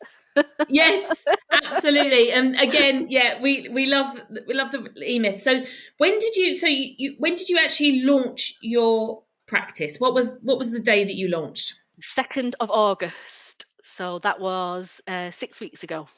Yes 0.68 1.24
absolutely 1.64 2.32
and 2.32 2.56
again 2.56 3.06
yeah 3.08 3.40
we 3.40 3.68
we 3.68 3.86
love 3.86 4.18
we 4.48 4.54
love 4.54 4.70
the 4.72 4.90
e-myth 5.06 5.40
so 5.40 5.62
when 5.98 6.18
did 6.18 6.34
you 6.36 6.54
so 6.54 6.66
you, 6.66 6.94
you 6.98 7.14
when 7.18 7.34
did 7.36 7.48
you 7.48 7.58
actually 7.58 8.02
launch 8.02 8.54
your 8.62 9.22
practice 9.46 9.98
what 9.98 10.14
was 10.14 10.38
what 10.42 10.58
was 10.58 10.72
the 10.72 10.80
day 10.80 11.04
that 11.04 11.14
you 11.14 11.28
launched 11.28 11.74
Second 12.00 12.56
of 12.60 12.70
August. 12.70 13.66
So 13.82 14.18
that 14.20 14.40
was 14.40 15.00
uh, 15.06 15.30
six 15.30 15.60
weeks 15.60 15.84
ago. 15.84 16.08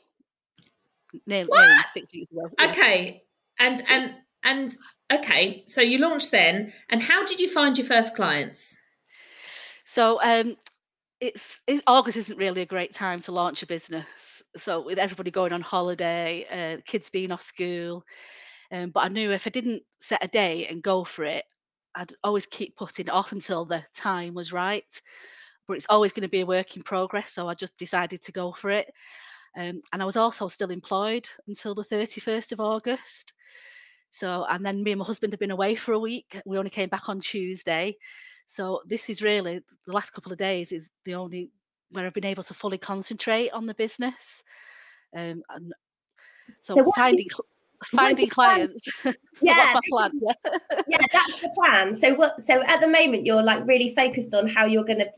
Nearly, 1.26 1.48
nearly 1.50 1.74
six 1.92 2.12
weeks 2.12 2.33
ago. 2.33 2.50
yes. 2.59 2.70
okay 2.76 3.22
and 3.59 3.83
and 3.88 4.14
and 4.44 4.72
okay 5.11 5.64
so 5.66 5.81
you 5.81 5.98
launched 5.98 6.31
then 6.31 6.72
and 6.90 7.00
how 7.02 7.24
did 7.24 7.40
you 7.40 7.48
find 7.48 7.79
your 7.79 7.87
first 7.87 8.14
clients 8.16 8.76
So 9.85 10.20
um, 10.20 10.57
it's, 11.20 11.61
it's 11.66 11.83
August 11.87 12.16
isn't 12.18 12.38
really 12.38 12.62
a 12.62 12.66
great 12.66 12.92
time 12.92 13.20
to 13.20 13.33
launch 13.33 13.62
a 13.62 13.66
business. 13.66 14.42
So 14.57 14.85
with 14.85 14.98
everybody 14.98 15.31
going 15.31 15.52
on 15.52 15.62
holiday, 15.62 16.44
uh, 16.50 16.81
kids 16.87 17.11
being 17.11 17.33
off 17.33 17.42
school, 17.42 18.05
um, 18.72 18.90
but 18.90 19.00
I 19.00 19.09
knew 19.09 19.33
if 19.33 19.46
I 19.46 19.50
didn't 19.50 19.83
set 20.00 20.24
a 20.24 20.29
day 20.29 20.66
and 20.66 20.83
go 20.83 21.05
for 21.05 21.24
it, 21.24 21.44
I'd 21.94 22.12
always 22.22 22.46
keep 22.46 22.76
putting 22.76 23.07
it 23.07 23.12
off 23.12 23.33
until 23.33 23.64
the 23.64 23.83
time 23.94 24.35
was 24.35 24.52
right. 24.52 24.85
But 25.66 25.79
it's 25.79 25.87
always 25.88 26.12
going 26.12 26.22
to 26.22 26.29
be 26.29 26.40
a 26.40 26.46
work 26.46 26.76
in 26.76 26.83
progress. 26.83 27.33
So 27.33 27.48
I 27.48 27.55
just 27.55 27.76
decided 27.79 28.22
to 28.22 28.33
go 28.33 28.52
for 28.52 28.70
it. 28.70 28.90
Um, 29.57 29.81
and 29.92 30.02
I 30.02 30.05
was 30.05 30.16
also 30.16 30.48
still 30.48 30.70
employed 30.70 31.26
until 31.48 31.74
the 31.74 31.83
31st 31.83 32.52
of 32.52 32.61
August. 32.61 33.33
So, 34.11 34.44
and 34.48 34.64
then 34.64 34.83
me 34.83 34.92
and 34.92 34.98
my 34.98 35.05
husband 35.05 35.33
had 35.33 35.40
been 35.40 35.50
away 35.50 35.74
for 35.74 35.92
a 35.92 35.98
week. 35.98 36.40
We 36.44 36.59
only 36.59 36.70
came 36.70 36.88
back 36.88 37.09
on 37.09 37.20
Tuesday. 37.20 37.96
So, 38.46 38.80
this 38.87 39.11
is 39.11 39.22
really 39.22 39.61
the 39.87 39.92
last 39.92 40.12
couple 40.12 40.32
of 40.32 40.38
days 40.38 40.72
is 40.72 40.90
the 41.04 41.14
only 41.14 41.50
where 41.90 42.06
I've 42.06 42.12
been 42.14 42.24
able 42.24 42.42
to 42.44 42.54
fully 42.54 42.78
concentrate 42.78 43.50
on 43.50 43.66
the 43.66 43.74
business. 43.74 44.42
Um, 45.16 45.42
and 45.50 45.72
so, 46.62 46.74
So 46.74 46.90
finding 46.96 47.26
your- 47.30 47.46
finding 47.85 48.28
clients. 48.28 48.82
Yeah, 49.42 49.74
plan? 49.90 50.12
Yeah. 50.22 50.32
yeah, 50.88 50.98
that's 51.12 51.40
the 51.42 51.52
plan. 51.54 51.94
So 51.94 52.14
what? 52.14 52.40
So 52.40 52.62
at 52.62 52.80
the 52.80 52.88
moment, 52.88 53.26
you're 53.26 53.42
like 53.42 53.66
really 53.66 53.94
focused 53.94 54.32
on 54.35 54.48
how 54.48 54.64
you're 54.64 54.85
going 54.85 55.00
to 55.00 55.11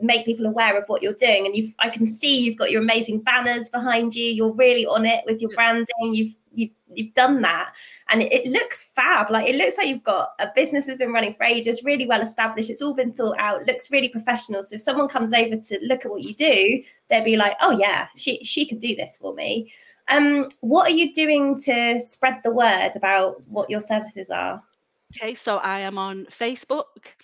make 0.00 0.24
people 0.24 0.46
aware 0.46 0.76
of 0.76 0.84
what 0.88 1.02
you're 1.02 1.12
doing, 1.14 1.46
and 1.46 1.56
you've. 1.56 1.72
I 1.78 1.88
can 1.88 2.06
see 2.06 2.40
you've 2.40 2.56
got 2.56 2.70
your 2.70 2.82
amazing 2.82 3.20
banners 3.20 3.68
behind 3.68 4.14
you. 4.14 4.24
You're 4.24 4.52
really 4.52 4.86
on 4.86 5.06
it 5.06 5.24
with 5.26 5.40
your 5.40 5.50
branding. 5.50 5.86
You've 6.00 6.36
you've 6.52 6.70
you've 6.94 7.14
done 7.14 7.42
that, 7.42 7.72
and 8.08 8.22
it, 8.22 8.32
it 8.32 8.46
looks 8.46 8.82
fab. 8.94 9.30
Like 9.30 9.48
it 9.48 9.56
looks 9.56 9.78
like 9.78 9.88
you've 9.88 10.04
got 10.04 10.32
a 10.38 10.48
business 10.54 10.86
that's 10.86 10.98
been 10.98 11.12
running 11.12 11.32
for 11.32 11.44
ages, 11.44 11.84
really 11.84 12.06
well 12.06 12.22
established. 12.22 12.70
It's 12.70 12.82
all 12.82 12.94
been 12.94 13.12
thought 13.12 13.38
out. 13.38 13.66
Looks 13.66 13.90
really 13.90 14.08
professional. 14.08 14.62
So 14.62 14.76
if 14.76 14.82
someone 14.82 15.08
comes 15.08 15.32
over 15.32 15.56
to 15.56 15.78
look 15.82 16.04
at 16.04 16.10
what 16.10 16.22
you 16.22 16.34
do, 16.34 16.82
they'll 17.08 17.24
be 17.24 17.36
like, 17.36 17.56
"Oh 17.60 17.72
yeah, 17.72 18.08
she 18.16 18.42
she 18.44 18.66
could 18.66 18.80
do 18.80 18.94
this 18.96 19.16
for 19.16 19.34
me." 19.34 19.72
Um, 20.08 20.48
what 20.60 20.90
are 20.90 20.94
you 20.94 21.12
doing 21.12 21.56
to 21.62 22.00
spread 22.00 22.40
the 22.42 22.50
word 22.50 22.90
about 22.96 23.46
what 23.46 23.70
your 23.70 23.80
services 23.80 24.28
are? 24.28 24.62
Okay, 25.16 25.34
so 25.34 25.56
I 25.58 25.80
am 25.80 25.98
on 25.98 26.26
Facebook, 26.26 27.14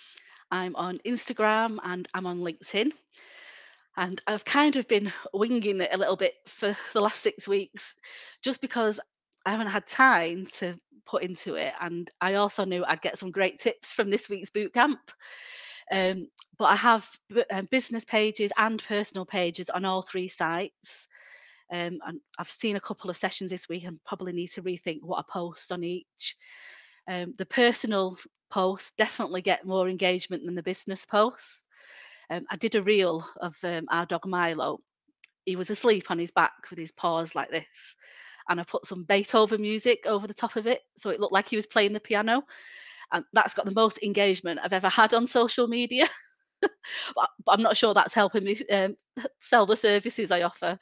I'm 0.51 0.75
on 0.75 0.99
Instagram, 1.05 1.77
and 1.83 2.07
I'm 2.13 2.25
on 2.25 2.39
LinkedIn. 2.39 2.91
And 3.97 4.21
I've 4.27 4.45
kind 4.45 4.75
of 4.75 4.87
been 4.87 5.11
winging 5.33 5.81
it 5.81 5.89
a 5.91 5.97
little 5.97 6.15
bit 6.15 6.35
for 6.45 6.77
the 6.93 7.01
last 7.01 7.23
six 7.23 7.47
weeks 7.47 7.95
just 8.43 8.61
because 8.61 8.99
I 9.45 9.51
haven't 9.51 9.67
had 9.67 9.87
time 9.87 10.45
to 10.59 10.79
put 11.05 11.23
into 11.23 11.55
it. 11.55 11.73
And 11.81 12.09
I 12.21 12.35
also 12.35 12.63
knew 12.63 12.85
I'd 12.85 13.01
get 13.01 13.17
some 13.17 13.31
great 13.31 13.57
tips 13.59 13.93
from 13.93 14.11
this 14.11 14.29
week's 14.29 14.51
boot 14.51 14.73
camp. 14.73 14.99
Um, 15.91 16.27
but 16.59 16.65
I 16.65 16.75
have 16.75 17.09
uh, 17.49 17.63
business 17.71 18.03
pages 18.03 18.51
and 18.57 18.83
personal 18.83 19.25
pages 19.25 19.69
on 19.69 19.85
all 19.85 20.01
three 20.01 20.27
sites. 20.27 21.07
Um, 21.71 21.99
and 22.05 22.19
I've 22.37 22.49
seen 22.49 22.75
a 22.75 22.81
couple 22.81 23.09
of 23.09 23.17
sessions 23.17 23.51
this 23.51 23.67
week 23.67 23.85
and 23.85 24.03
probably 24.05 24.33
need 24.33 24.51
to 24.51 24.61
rethink 24.61 24.99
what 25.01 25.19
I 25.19 25.23
post 25.31 25.71
on 25.71 25.83
each. 25.83 26.35
Um, 27.07 27.33
the 27.37 27.45
personal 27.45 28.17
posts 28.49 28.93
definitely 28.97 29.41
get 29.41 29.65
more 29.65 29.89
engagement 29.89 30.45
than 30.45 30.55
the 30.55 30.63
business 30.63 31.05
posts. 31.05 31.67
Um, 32.29 32.45
I 32.51 32.55
did 32.57 32.75
a 32.75 32.83
reel 32.83 33.27
of 33.41 33.57
um, 33.63 33.85
our 33.89 34.05
dog 34.05 34.25
Milo. 34.25 34.79
He 35.45 35.55
was 35.55 35.69
asleep 35.69 36.11
on 36.11 36.19
his 36.19 36.31
back 36.31 36.53
with 36.69 36.79
his 36.79 36.91
paws 36.91 37.35
like 37.35 37.49
this. 37.49 37.95
And 38.49 38.59
I 38.59 38.63
put 38.63 38.85
some 38.85 39.03
Beethoven 39.03 39.61
music 39.61 40.05
over 40.05 40.27
the 40.27 40.33
top 40.33 40.55
of 40.55 40.67
it. 40.67 40.81
So 40.97 41.09
it 41.09 41.19
looked 41.19 41.33
like 41.33 41.49
he 41.49 41.55
was 41.55 41.65
playing 41.65 41.93
the 41.93 41.99
piano. 41.99 42.43
And 43.11 43.23
that's 43.33 43.53
got 43.53 43.65
the 43.65 43.71
most 43.73 43.99
engagement 44.03 44.59
I've 44.61 44.73
ever 44.73 44.89
had 44.89 45.13
on 45.13 45.25
social 45.27 45.67
media. 45.67 46.07
but, 46.61 47.29
I'm 47.47 47.61
not 47.61 47.77
sure 47.77 47.93
that's 47.93 48.13
helping 48.13 48.43
me 48.43 48.61
um, 48.71 48.95
sell 49.41 49.65
the 49.65 49.75
services 49.75 50.31
I 50.31 50.41
offer. 50.41 50.77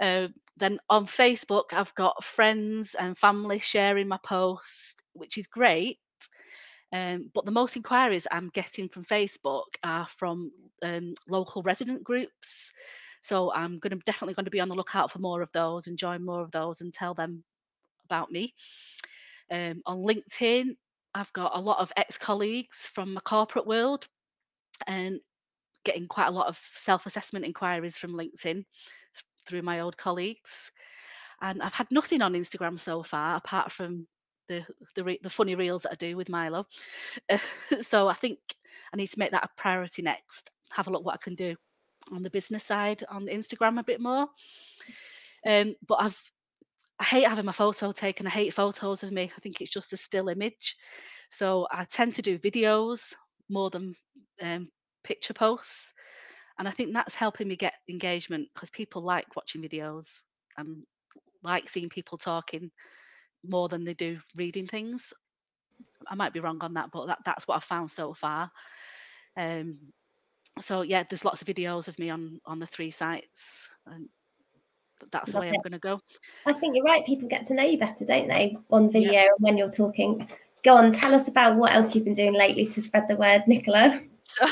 Um, 0.00 0.34
then 0.56 0.78
on 0.90 1.06
Facebook, 1.06 1.72
I've 1.72 1.94
got 1.94 2.24
friends 2.24 2.94
and 2.98 3.16
family 3.16 3.58
sharing 3.58 4.08
my 4.08 4.18
post, 4.22 5.02
which 5.12 5.38
is 5.38 5.46
great. 5.46 5.98
Um, 6.92 7.30
but 7.34 7.44
the 7.44 7.50
most 7.50 7.76
inquiries 7.76 8.26
I'm 8.30 8.48
getting 8.50 8.88
from 8.88 9.04
Facebook 9.04 9.64
are 9.82 10.06
from 10.06 10.52
um, 10.82 11.14
local 11.28 11.62
resident 11.62 12.04
groups. 12.04 12.72
So 13.22 13.52
I'm 13.52 13.78
going 13.80 13.90
to 13.90 14.02
definitely 14.04 14.34
going 14.34 14.44
to 14.44 14.50
be 14.50 14.60
on 14.60 14.68
the 14.68 14.74
lookout 14.74 15.10
for 15.10 15.18
more 15.18 15.42
of 15.42 15.50
those 15.52 15.88
and 15.88 15.98
join 15.98 16.24
more 16.24 16.42
of 16.42 16.52
those 16.52 16.80
and 16.80 16.94
tell 16.94 17.14
them 17.14 17.42
about 18.04 18.30
me. 18.30 18.54
Um, 19.50 19.82
on 19.84 19.98
LinkedIn, 19.98 20.76
I've 21.14 21.32
got 21.32 21.56
a 21.56 21.60
lot 21.60 21.80
of 21.80 21.92
ex-colleagues 21.96 22.90
from 22.92 23.14
my 23.14 23.20
corporate 23.20 23.66
world 23.66 24.06
and 24.86 25.18
getting 25.84 26.06
quite 26.06 26.26
a 26.26 26.32
lot 26.32 26.46
of 26.48 26.60
self-assessment 26.74 27.44
inquiries 27.44 27.96
from 27.96 28.12
LinkedIn 28.12 28.64
through 29.48 29.62
my 29.62 29.80
old 29.80 29.96
colleagues. 29.96 30.70
And 31.40 31.62
I've 31.62 31.72
had 31.74 31.90
nothing 31.90 32.22
on 32.22 32.34
Instagram 32.34 32.78
so 32.78 33.02
far 33.02 33.36
apart 33.36 33.72
from 33.72 34.06
the 34.48 34.64
the, 34.94 35.04
re- 35.04 35.20
the 35.22 35.30
funny 35.30 35.54
reels 35.54 35.82
that 35.82 35.92
I 35.92 35.96
do 35.96 36.16
with 36.16 36.28
Milo. 36.28 36.66
so 37.80 38.08
I 38.08 38.14
think 38.14 38.38
I 38.92 38.96
need 38.96 39.08
to 39.08 39.18
make 39.18 39.32
that 39.32 39.44
a 39.44 39.60
priority 39.60 40.02
next. 40.02 40.50
Have 40.70 40.88
a 40.88 40.90
look 40.90 41.04
what 41.04 41.14
I 41.14 41.22
can 41.22 41.34
do 41.34 41.56
on 42.12 42.22
the 42.22 42.30
business 42.30 42.64
side 42.64 43.04
on 43.08 43.26
Instagram 43.26 43.78
a 43.78 43.84
bit 43.84 44.00
more. 44.00 44.28
Um, 45.46 45.74
but 45.86 45.96
I've 46.00 46.32
I 46.98 47.04
hate 47.04 47.28
having 47.28 47.44
my 47.44 47.52
photo 47.52 47.92
taken. 47.92 48.26
I 48.26 48.30
hate 48.30 48.54
photos 48.54 49.02
of 49.02 49.12
me. 49.12 49.30
I 49.36 49.40
think 49.40 49.60
it's 49.60 49.70
just 49.72 49.92
a 49.92 49.96
still 49.96 50.28
image. 50.28 50.76
So 51.30 51.66
I 51.70 51.84
tend 51.84 52.14
to 52.14 52.22
do 52.22 52.38
videos 52.38 53.12
more 53.50 53.68
than 53.68 53.94
um, 54.42 54.66
picture 55.04 55.34
posts. 55.34 55.92
And 56.58 56.66
I 56.66 56.70
think 56.70 56.94
that's 56.94 57.14
helping 57.14 57.48
me 57.48 57.56
get 57.56 57.74
engagement 57.88 58.48
because 58.54 58.70
people 58.70 59.02
like 59.02 59.36
watching 59.36 59.62
videos 59.62 60.22
and 60.56 60.84
like 61.42 61.68
seeing 61.68 61.90
people 61.90 62.16
talking 62.16 62.70
more 63.48 63.68
than 63.68 63.84
they 63.84 63.94
do 63.94 64.18
reading 64.34 64.66
things. 64.66 65.12
I 66.08 66.14
might 66.14 66.32
be 66.32 66.40
wrong 66.40 66.58
on 66.60 66.74
that, 66.74 66.90
but 66.90 67.06
that, 67.06 67.18
that's 67.24 67.48
what 67.48 67.56
I've 67.56 67.64
found 67.64 67.90
so 67.90 68.14
far. 68.14 68.50
Um, 69.36 69.78
so 70.60 70.82
yeah, 70.82 71.02
there's 71.08 71.24
lots 71.24 71.42
of 71.42 71.48
videos 71.48 71.88
of 71.88 71.98
me 71.98 72.10
on 72.10 72.40
on 72.46 72.58
the 72.58 72.66
three 72.66 72.90
sites, 72.90 73.68
and 73.86 74.08
th- 75.00 75.10
that's 75.10 75.32
the 75.32 75.40
way 75.40 75.48
it. 75.48 75.54
I'm 75.54 75.62
going 75.62 75.72
to 75.72 75.78
go. 75.78 76.00
I 76.46 76.52
think 76.52 76.74
you're 76.74 76.84
right. 76.84 77.04
People 77.04 77.28
get 77.28 77.46
to 77.46 77.54
know 77.54 77.64
you 77.64 77.78
better, 77.78 78.04
don't 78.04 78.28
they, 78.28 78.56
on 78.70 78.90
video 78.90 79.20
and 79.20 79.38
when 79.40 79.56
you're 79.56 79.68
talking. 79.68 80.28
Go 80.62 80.76
on, 80.76 80.90
tell 80.92 81.14
us 81.14 81.28
about 81.28 81.56
what 81.56 81.72
else 81.72 81.94
you've 81.94 82.04
been 82.04 82.14
doing 82.14 82.34
lately 82.34 82.66
to 82.66 82.82
spread 82.82 83.06
the 83.08 83.16
word, 83.16 83.42
Nicola. 83.46 84.02
So, 84.28 84.44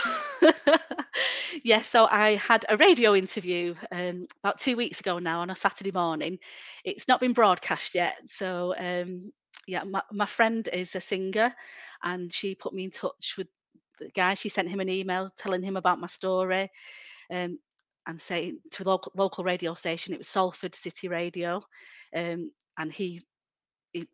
yeah, 1.65 1.83
so 1.83 2.07
I 2.07 2.37
had 2.37 2.65
a 2.69 2.77
radio 2.77 3.15
interview 3.15 3.75
um, 3.93 4.27
about 4.43 4.59
two 4.61 4.77
weeks 4.77 5.01
ago 5.01 5.19
now 5.19 5.41
on 5.41 5.51
a 5.51 5.57
Saturday 5.57 5.93
morning. 5.93 6.39
It's 6.85 7.09
not 7.09 7.21
been 7.21 7.33
broadcast 7.33 7.95
yet. 7.95 8.17
So, 8.27 8.75
um, 8.79 9.33
yeah, 9.67 9.85
my, 9.85 10.03
my 10.13 10.27
friend 10.27 10.69
is 10.73 10.95
a 10.95 11.01
singer 11.01 11.55
and 12.03 12.33
she 12.33 12.55
put 12.55 12.75
me 12.75 12.85
in 12.85 12.91
touch 12.91 13.35
with 13.39 13.49
the 14.01 14.11
guy. 14.11 14.35
She 14.35 14.49
sent 14.49 14.69
him 14.69 14.81
an 14.81 14.89
email 14.89 15.31
telling 15.39 15.63
him 15.63 15.77
about 15.77 16.01
my 16.01 16.07
story 16.07 16.71
um, 17.33 17.59
and 18.07 18.21
saying 18.21 18.61
to 18.73 18.85
local, 18.85 19.13
local 19.17 19.45
radio 19.45 19.75
station, 19.75 20.15
it 20.15 20.19
was 20.19 20.29
Salford 20.29 20.75
City 20.75 21.09
Radio. 21.09 21.63
Um, 22.15 22.51
and 22.79 22.93
he 22.93 23.23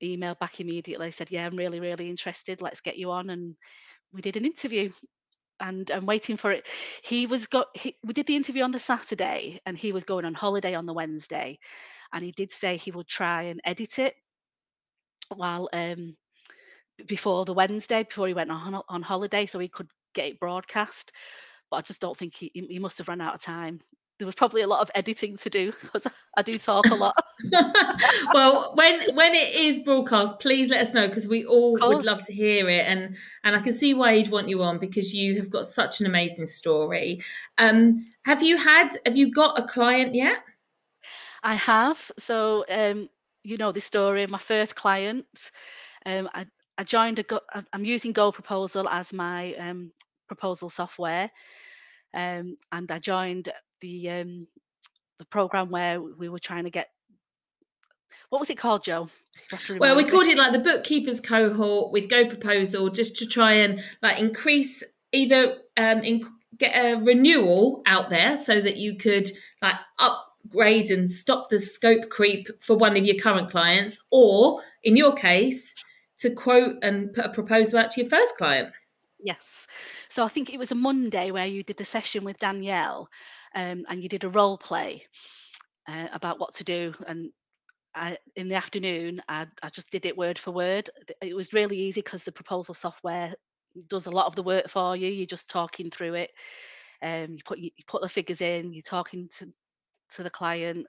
emailed 0.03 0.38
back 0.38 0.61
immediately, 0.61 1.11
said, 1.11 1.31
Yeah, 1.31 1.47
I'm 1.47 1.57
really, 1.57 1.81
really 1.81 2.11
interested. 2.11 2.61
Let's 2.61 2.81
get 2.81 2.99
you 2.99 3.11
on. 3.11 3.31
And 3.31 3.57
we 4.12 4.21
did 4.23 4.37
an 4.37 4.45
interview 4.45 4.93
and 5.61 5.90
I'm 5.90 6.07
waiting 6.07 6.37
for 6.37 6.53
it. 6.53 6.66
He 7.03 7.27
was 7.27 7.46
got. 7.46 7.68
He, 7.75 7.96
we 8.05 8.12
did 8.14 8.27
the 8.27 8.37
interview 8.37 8.62
on 8.62 8.73
the 8.73 8.79
Saturday, 8.79 9.61
and 9.66 9.77
he 9.77 9.92
was 9.92 10.05
going 10.05 10.25
on 10.25 10.35
holiday 10.35 10.75
on 10.75 10.87
the 10.87 10.94
Wednesday, 10.94 11.59
and 12.12 12.25
he 12.25 12.33
did 12.33 12.53
say 12.53 12.77
he 12.77 12.90
would 12.90 13.09
try 13.09 13.44
and 13.44 13.61
edit 13.64 13.99
it 13.99 14.14
while 15.35 15.68
um 15.73 16.16
before 17.07 17.44
the 17.44 17.55
Wednesday 17.55 18.03
before 18.03 18.29
he 18.29 18.35
went 18.35 18.51
on 18.51 18.83
on 18.88 19.03
holiday, 19.03 19.46
so 19.46 19.59
he 19.59 19.68
could 19.68 19.90
get 20.14 20.27
it 20.27 20.40
broadcast. 20.40 21.12
But 21.70 21.79
I 21.79 21.83
just 21.83 22.01
don't 22.01 22.16
think 22.16 22.35
he 22.35 22.51
he 22.55 22.79
must 22.79 22.99
have 22.99 23.09
run 23.09 23.20
out 23.20 23.35
of 23.35 23.42
time. 23.42 23.81
There 24.20 24.26
was 24.26 24.35
probably 24.35 24.61
a 24.61 24.66
lot 24.66 24.83
of 24.83 24.90
editing 24.94 25.38
to 25.38 25.48
do 25.48 25.72
because 25.80 26.06
I 26.37 26.42
do 26.42 26.59
talk 26.59 26.85
a 26.90 26.94
lot. 26.94 27.16
well, 28.35 28.74
when 28.74 29.00
when 29.14 29.35
it 29.35 29.54
is 29.54 29.78
broadcast, 29.78 30.38
please 30.40 30.68
let 30.68 30.83
us 30.83 30.92
know 30.92 31.09
because 31.09 31.26
we 31.26 31.46
all 31.46 31.78
would 31.80 32.04
love 32.04 32.22
to 32.24 32.33
hear 32.35 32.68
it, 32.68 32.85
and 32.87 33.16
and 33.44 33.56
I 33.56 33.61
can 33.61 33.72
see 33.72 33.94
why 33.94 34.12
you'd 34.12 34.30
want 34.30 34.50
you 34.50 34.62
on 34.62 34.78
because 34.78 35.14
you 35.14 35.37
have 35.37 35.48
got 35.48 35.64
such 35.64 36.00
an 36.00 36.06
amazing 36.06 36.44
story. 36.44 37.22
Um, 37.56 38.04
have 38.26 38.42
you 38.42 38.59
had? 38.59 38.90
Have 39.06 39.16
you 39.16 39.33
got 39.33 39.59
a 39.59 39.66
client 39.66 40.14
yet? 40.14 40.37
I 41.42 41.54
have. 41.54 42.12
So, 42.18 42.66
um, 42.68 43.09
you 43.42 43.56
know 43.56 43.72
the 43.72 43.80
story. 43.80 44.26
My 44.26 44.37
first 44.37 44.76
client, 44.76 45.50
um, 46.04 46.28
I, 46.35 46.44
I 46.76 46.85
joined 46.85 47.20
a 47.20 47.22
Go- 47.22 47.40
I'm 47.72 47.87
using 47.87 48.12
Go 48.12 48.30
Proposal 48.33 48.87
as 48.87 49.14
my 49.14 49.54
um, 49.54 49.92
proposal 50.28 50.68
software, 50.68 51.30
um, 52.12 52.59
and 52.70 52.92
I 52.92 52.98
joined 52.98 53.50
the 53.81 54.11
um, 54.11 54.47
the 55.19 55.25
program 55.27 55.71
where 55.71 56.01
we 56.01 56.29
were 56.29 56.38
trying 56.38 56.64
to 56.64 56.71
get. 56.71 56.88
What 58.31 58.40
was 58.40 58.51
it 58.51 58.59
called, 58.59 58.85
Jo? 58.85 59.03
You 59.03 59.43
have 59.51 59.66
to 59.66 59.79
Well, 59.79 59.97
we 59.97 60.05
called 60.05 60.27
it 60.27 60.38
like 60.38 60.53
the 60.53 60.61
bookkeepers 60.61 61.21
cohort 61.21 61.93
with 61.93 62.09
Go 62.09 62.27
Proposal, 62.27 62.88
just 62.88 63.16
to 63.16 63.27
try 63.27 63.53
and 63.55 63.83
like 64.03 64.19
increase 64.19 64.85
either 65.12 65.57
um 65.77 66.01
in, 66.01 66.23
get 66.57 66.73
a 66.75 67.01
renewal 67.03 67.83
out 67.87 68.11
there 68.11 68.37
so 68.37 68.61
that 68.61 68.77
you 68.77 68.97
could 68.97 69.31
like 69.62 69.77
upgrade 69.99 70.90
and 70.90 71.11
stop 71.11 71.49
the 71.49 71.59
scope 71.59 72.09
creep 72.09 72.49
for 72.61 72.77
one 72.77 72.97
of 72.97 73.05
your 73.05 73.16
current 73.16 73.51
clients, 73.51 74.03
or 74.11 74.62
in 74.85 74.97
your 74.97 75.14
case, 75.14 75.75
to 76.19 76.31
quote 76.31 76.77
and 76.83 77.12
put 77.12 77.25
a 77.25 77.31
proposal 77.31 77.79
out 77.79 77.90
to 77.90 78.01
your 78.01 78.11
first 78.11 78.37
client. 78.37 78.73
Yes. 79.19 79.66
So 80.09 80.25
I 80.25 80.29
think 80.29 80.53
it 80.53 80.59
was 80.59 80.73
a 80.73 80.77
Monday 80.77 81.31
where 81.31 81.47
you 81.47 81.62
did 81.62 81.77
the 81.77 81.85
session 81.85 82.25
with 82.25 82.38
Danielle, 82.38 83.09
um, 83.55 83.85
and 83.89 84.03
you 84.03 84.09
did 84.09 84.25
a 84.25 84.29
role 84.29 84.59
play 84.59 85.03
uh, 85.89 86.09
about 86.13 86.39
what 86.39 86.55
to 86.57 86.65
do. 86.65 86.93
And 87.07 87.31
I, 87.95 88.19
in 88.37 88.49
the 88.49 88.55
afternoon, 88.55 89.21
I, 89.29 89.47
I 89.63 89.71
just 89.71 89.91
did 89.91 90.07
it 90.07 90.17
word 90.17 90.39
for 90.39 90.53
word. 90.53 90.91
It 91.21 91.35
was 91.35 91.53
really 91.53 91.79
easy 91.79 92.03
because 92.03 92.25
the 92.25 92.33
proposal 92.33 92.75
software 92.75 93.35
does 93.89 94.07
a 94.07 94.11
lot 94.11 94.27
of 94.27 94.37
the 94.37 94.43
work 94.43 94.69
for 94.69 94.97
you. 94.97 95.09
You're 95.09 95.27
just 95.27 95.49
talking 95.49 95.91
through 95.91 96.15
it. 96.15 96.31
Um, 97.03 97.33
you 97.33 97.41
put 97.45 97.59
you, 97.59 97.71
you 97.77 97.85
put 97.87 98.03
the 98.03 98.09
figures 98.09 98.41
in. 98.41 98.73
You're 98.73 98.83
talking 98.83 99.29
to 99.39 99.53
to 100.13 100.23
the 100.23 100.31
client, 100.31 100.87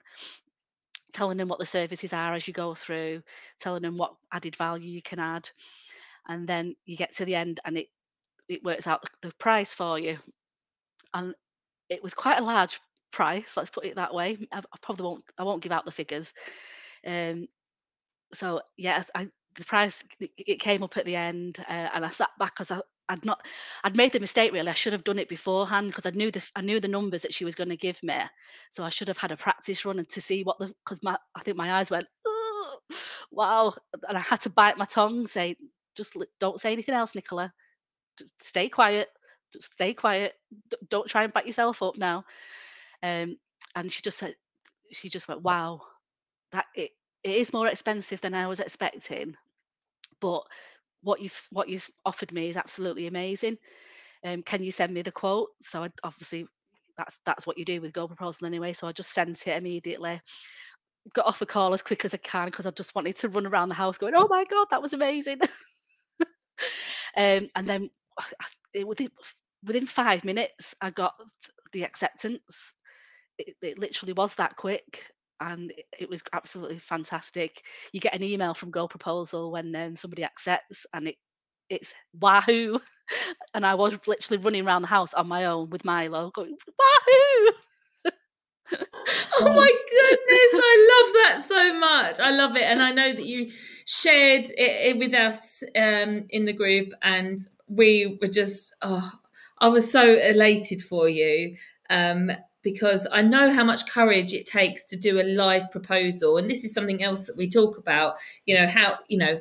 telling 1.12 1.38
them 1.38 1.48
what 1.48 1.58
the 1.58 1.66
services 1.66 2.12
are 2.12 2.34
as 2.34 2.46
you 2.46 2.54
go 2.54 2.74
through, 2.74 3.22
telling 3.60 3.82
them 3.82 3.96
what 3.96 4.14
added 4.32 4.56
value 4.56 4.90
you 4.90 5.02
can 5.02 5.18
add, 5.18 5.48
and 6.28 6.46
then 6.48 6.74
you 6.84 6.96
get 6.96 7.14
to 7.16 7.24
the 7.24 7.34
end 7.34 7.60
and 7.64 7.78
it 7.78 7.88
it 8.48 8.64
works 8.64 8.86
out 8.86 9.02
the, 9.02 9.28
the 9.28 9.34
price 9.36 9.72
for 9.72 9.98
you. 9.98 10.18
And 11.14 11.34
it 11.92 12.02
was 12.02 12.14
quite 12.14 12.38
a 12.38 12.44
large 12.44 12.80
price, 13.12 13.56
let's 13.56 13.70
put 13.70 13.84
it 13.84 13.96
that 13.96 14.14
way. 14.14 14.36
I, 14.52 14.58
I 14.58 14.76
probably 14.80 15.04
won't 15.06 15.24
I 15.38 15.44
won't 15.44 15.62
give 15.62 15.72
out 15.72 15.84
the 15.84 15.90
figures. 15.90 16.32
Um, 17.06 17.48
so 18.32 18.60
yeah, 18.76 19.04
I, 19.14 19.28
the 19.56 19.64
price 19.64 20.02
it 20.20 20.60
came 20.60 20.82
up 20.82 20.96
at 20.96 21.04
the 21.04 21.16
end, 21.16 21.58
uh, 21.68 21.88
and 21.94 22.04
I 22.04 22.08
sat 22.10 22.30
back 22.38 22.54
because 22.56 22.72
I'd 23.08 23.24
not 23.24 23.46
I'd 23.84 23.96
made 23.96 24.12
the 24.12 24.20
mistake 24.20 24.52
really. 24.52 24.70
I 24.70 24.74
should 24.74 24.94
have 24.94 25.04
done 25.04 25.18
it 25.18 25.28
beforehand 25.28 25.88
because 25.88 26.06
I 26.06 26.16
knew 26.16 26.30
the 26.30 26.42
I 26.56 26.62
knew 26.62 26.80
the 26.80 26.88
numbers 26.88 27.22
that 27.22 27.34
she 27.34 27.44
was 27.44 27.54
going 27.54 27.68
to 27.70 27.76
give 27.76 28.02
me. 28.02 28.14
So 28.70 28.84
I 28.84 28.90
should 28.90 29.08
have 29.08 29.18
had 29.18 29.32
a 29.32 29.36
practice 29.36 29.84
run 29.84 29.98
and 29.98 30.08
to 30.10 30.20
see 30.20 30.44
what 30.44 30.58
the 30.58 30.74
because 30.84 31.02
my 31.02 31.16
I 31.34 31.40
think 31.42 31.56
my 31.56 31.74
eyes 31.74 31.90
went 31.90 32.06
wow, 33.32 33.74
and 34.08 34.16
I 34.16 34.20
had 34.20 34.40
to 34.42 34.50
bite 34.50 34.78
my 34.78 34.84
tongue, 34.84 35.26
say 35.26 35.56
just 35.96 36.16
don't 36.40 36.60
say 36.60 36.72
anything 36.72 36.94
else, 36.94 37.14
Nicola. 37.14 37.52
Just 38.18 38.32
stay 38.42 38.68
quiet. 38.68 39.08
Stay 39.60 39.94
quiet. 39.94 40.34
D- 40.70 40.76
don't 40.88 41.08
try 41.08 41.24
and 41.24 41.32
back 41.32 41.46
yourself 41.46 41.82
up 41.82 41.96
now. 41.96 42.24
Um, 43.02 43.36
and 43.74 43.92
she 43.92 44.02
just 44.02 44.18
said 44.18 44.34
she 44.90 45.08
just 45.08 45.28
went 45.28 45.42
wow, 45.42 45.80
that 46.52 46.66
it 46.74 46.90
it 47.24 47.36
is 47.36 47.52
more 47.52 47.68
expensive 47.68 48.20
than 48.20 48.34
I 48.34 48.46
was 48.46 48.60
expecting, 48.60 49.34
but 50.20 50.42
what 51.02 51.20
you've 51.20 51.48
what 51.50 51.68
you've 51.68 51.88
offered 52.04 52.32
me 52.32 52.48
is 52.48 52.56
absolutely 52.56 53.06
amazing. 53.06 53.58
Um, 54.24 54.42
can 54.42 54.62
you 54.62 54.70
send 54.70 54.94
me 54.94 55.02
the 55.02 55.12
quote? 55.12 55.48
So 55.62 55.84
I, 55.84 55.90
obviously 56.04 56.46
that's 56.96 57.18
that's 57.26 57.46
what 57.46 57.58
you 57.58 57.64
do 57.64 57.80
with 57.80 57.92
Go 57.92 58.06
Proposal 58.06 58.46
anyway. 58.46 58.72
So 58.72 58.86
I 58.86 58.92
just 58.92 59.12
sent 59.12 59.46
it 59.46 59.56
immediately. 59.56 60.20
Got 61.14 61.26
off 61.26 61.40
the 61.40 61.46
call 61.46 61.74
as 61.74 61.82
quick 61.82 62.04
as 62.04 62.14
I 62.14 62.18
can 62.18 62.46
because 62.46 62.66
I 62.66 62.70
just 62.70 62.94
wanted 62.94 63.16
to 63.16 63.28
run 63.28 63.46
around 63.46 63.68
the 63.68 63.74
house 63.74 63.98
going, 63.98 64.14
"Oh 64.16 64.28
my 64.28 64.44
god, 64.44 64.68
that 64.70 64.82
was 64.82 64.92
amazing!" 64.92 65.40
um, 67.16 67.48
and 67.56 67.66
then 67.66 67.90
it, 68.74 68.86
within 68.86 69.08
within 69.64 69.86
five 69.86 70.24
minutes, 70.24 70.74
I 70.80 70.90
got 70.90 71.14
the 71.72 71.84
acceptance. 71.84 72.72
It, 73.38 73.56
it 73.62 73.78
literally 73.78 74.12
was 74.12 74.34
that 74.36 74.56
quick 74.56 75.12
and 75.42 75.72
it 75.98 76.08
was 76.08 76.22
absolutely 76.32 76.78
fantastic. 76.78 77.62
You 77.92 78.00
get 78.00 78.14
an 78.14 78.22
email 78.22 78.54
from 78.54 78.70
Go 78.70 78.86
Proposal 78.86 79.50
when 79.50 79.74
um, 79.74 79.96
somebody 79.96 80.24
accepts, 80.24 80.86
and 80.94 81.08
it 81.08 81.16
it's 81.68 81.92
wahoo! 82.18 82.80
And 83.52 83.66
I 83.66 83.74
was 83.74 83.98
literally 84.06 84.42
running 84.42 84.64
around 84.64 84.82
the 84.82 84.88
house 84.88 85.12
on 85.12 85.28
my 85.28 85.44
own 85.44 85.68
with 85.68 85.84
Milo, 85.84 86.30
going 86.30 86.56
wahoo! 86.78 87.52
oh 89.40 89.54
my 89.54 89.72
goodness, 89.90 90.54
I 90.54 90.88
love 90.92 91.12
that 91.14 91.44
so 91.46 91.74
much. 91.74 92.20
I 92.20 92.30
love 92.30 92.56
it, 92.56 92.62
and 92.62 92.82
I 92.82 92.92
know 92.92 93.12
that 93.12 93.26
you 93.26 93.50
shared 93.84 94.46
it, 94.56 94.96
with 94.96 95.12
us 95.12 95.62
um, 95.76 96.24
in 96.30 96.46
the 96.46 96.54
group, 96.54 96.94
and 97.02 97.38
we 97.68 98.18
were 98.22 98.28
just 98.28 98.76
oh, 98.80 99.10
I 99.62 99.68
was 99.68 99.90
so 99.90 100.16
elated 100.16 100.82
for 100.82 101.08
you. 101.08 101.56
Um, 101.88 102.30
because 102.62 103.08
I 103.10 103.22
know 103.22 103.50
how 103.50 103.64
much 103.64 103.90
courage 103.90 104.32
it 104.32 104.46
takes 104.46 104.86
to 104.86 104.96
do 104.96 105.20
a 105.20 105.24
live 105.24 105.70
proposal. 105.70 106.36
And 106.38 106.48
this 106.48 106.64
is 106.64 106.72
something 106.72 107.02
else 107.02 107.26
that 107.26 107.36
we 107.36 107.50
talk 107.50 107.76
about, 107.76 108.14
you 108.46 108.54
know, 108.54 108.66
how, 108.66 108.98
you 109.08 109.18
know, 109.18 109.40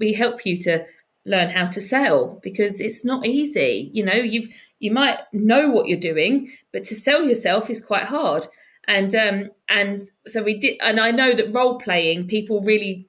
we, 0.00 0.12
help 0.14 0.44
you 0.44 0.58
to 0.62 0.84
learn 1.24 1.50
how 1.50 1.66
to 1.66 1.80
sell 1.80 2.40
because 2.42 2.80
it's 2.80 3.04
not 3.04 3.26
easy. 3.26 3.90
You 3.92 4.04
know, 4.04 4.14
you've, 4.14 4.48
you 4.78 4.90
might 4.90 5.20
know 5.32 5.70
what 5.70 5.86
you're 5.86 5.98
doing, 5.98 6.50
but 6.72 6.84
to 6.84 6.94
sell 6.94 7.24
yourself 7.24 7.70
is 7.70 7.84
quite 7.84 8.04
hard. 8.04 8.46
And, 8.86 9.14
um, 9.14 9.50
and 9.68 10.02
so 10.26 10.42
we 10.42 10.58
did, 10.58 10.78
and 10.82 11.00
I 11.00 11.10
know 11.10 11.32
that 11.32 11.54
role 11.54 11.78
playing, 11.78 12.26
people 12.26 12.60
really 12.60 13.08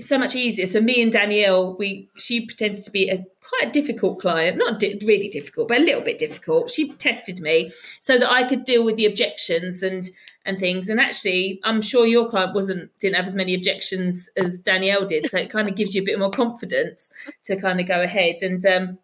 it's 0.00 0.08
so 0.08 0.18
much 0.18 0.34
easier. 0.34 0.64
So 0.64 0.80
me 0.80 1.02
and 1.02 1.12
Danielle, 1.12 1.76
we 1.78 2.08
she 2.16 2.46
pretended 2.46 2.82
to 2.84 2.90
be 2.90 3.10
a 3.10 3.22
quite 3.42 3.68
a 3.68 3.70
difficult 3.70 4.18
client, 4.18 4.56
not 4.56 4.80
di- 4.80 4.98
really 5.04 5.28
difficult, 5.28 5.68
but 5.68 5.76
a 5.76 5.84
little 5.84 6.02
bit 6.02 6.16
difficult. 6.16 6.70
She 6.70 6.90
tested 6.92 7.40
me 7.40 7.70
so 8.00 8.16
that 8.16 8.30
I 8.30 8.48
could 8.48 8.64
deal 8.64 8.82
with 8.82 8.96
the 8.96 9.04
objections 9.04 9.82
and 9.82 10.02
and 10.46 10.58
things. 10.58 10.88
And 10.88 10.98
actually, 10.98 11.60
I'm 11.64 11.82
sure 11.82 12.06
your 12.06 12.30
client 12.30 12.54
wasn't 12.54 12.90
didn't 12.98 13.16
have 13.16 13.26
as 13.26 13.34
many 13.34 13.54
objections 13.54 14.30
as 14.38 14.60
Danielle 14.60 15.04
did, 15.04 15.28
so 15.28 15.36
it 15.36 15.50
kind 15.50 15.68
of 15.68 15.76
gives 15.76 15.94
you 15.94 16.00
a 16.00 16.04
bit 16.06 16.18
more 16.18 16.30
confidence 16.30 17.12
to 17.44 17.60
kind 17.60 17.78
of 17.78 17.86
go 17.86 18.00
ahead. 18.00 18.36
And 18.40 18.64
um, 18.64 18.98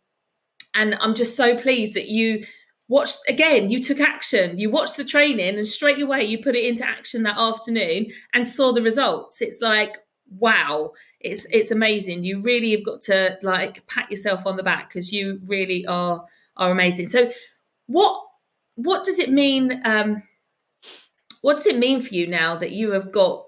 and 0.74 0.94
I'm 0.98 1.14
just 1.14 1.36
so 1.36 1.58
pleased 1.58 1.92
that 1.92 2.08
you 2.08 2.46
watched 2.88 3.18
again 3.28 3.68
you 3.68 3.82
took 3.82 3.98
action 3.98 4.56
you 4.60 4.70
watched 4.70 4.96
the 4.96 5.02
training 5.02 5.56
and 5.56 5.66
straight 5.66 6.00
away 6.00 6.24
you 6.24 6.40
put 6.40 6.54
it 6.54 6.64
into 6.64 6.86
action 6.86 7.24
that 7.24 7.36
afternoon 7.36 8.06
and 8.32 8.46
saw 8.46 8.70
the 8.70 8.80
results 8.80 9.42
it's 9.42 9.60
like 9.60 9.96
wow 10.28 10.92
it's 11.26 11.46
it's 11.50 11.70
amazing. 11.70 12.24
You 12.24 12.40
really 12.40 12.70
have 12.70 12.84
got 12.84 13.00
to 13.02 13.36
like 13.42 13.86
pat 13.88 14.10
yourself 14.10 14.46
on 14.46 14.56
the 14.56 14.62
back 14.62 14.88
because 14.88 15.12
you 15.12 15.40
really 15.46 15.84
are 15.86 16.24
are 16.56 16.70
amazing. 16.70 17.08
So 17.08 17.32
what 17.86 18.22
what 18.76 19.04
does 19.04 19.18
it 19.18 19.30
mean 19.30 19.80
um 19.84 20.22
what 21.42 21.56
does 21.56 21.66
it 21.66 21.78
mean 21.78 22.00
for 22.00 22.14
you 22.14 22.26
now 22.26 22.56
that 22.56 22.70
you 22.70 22.92
have 22.92 23.12
got 23.12 23.44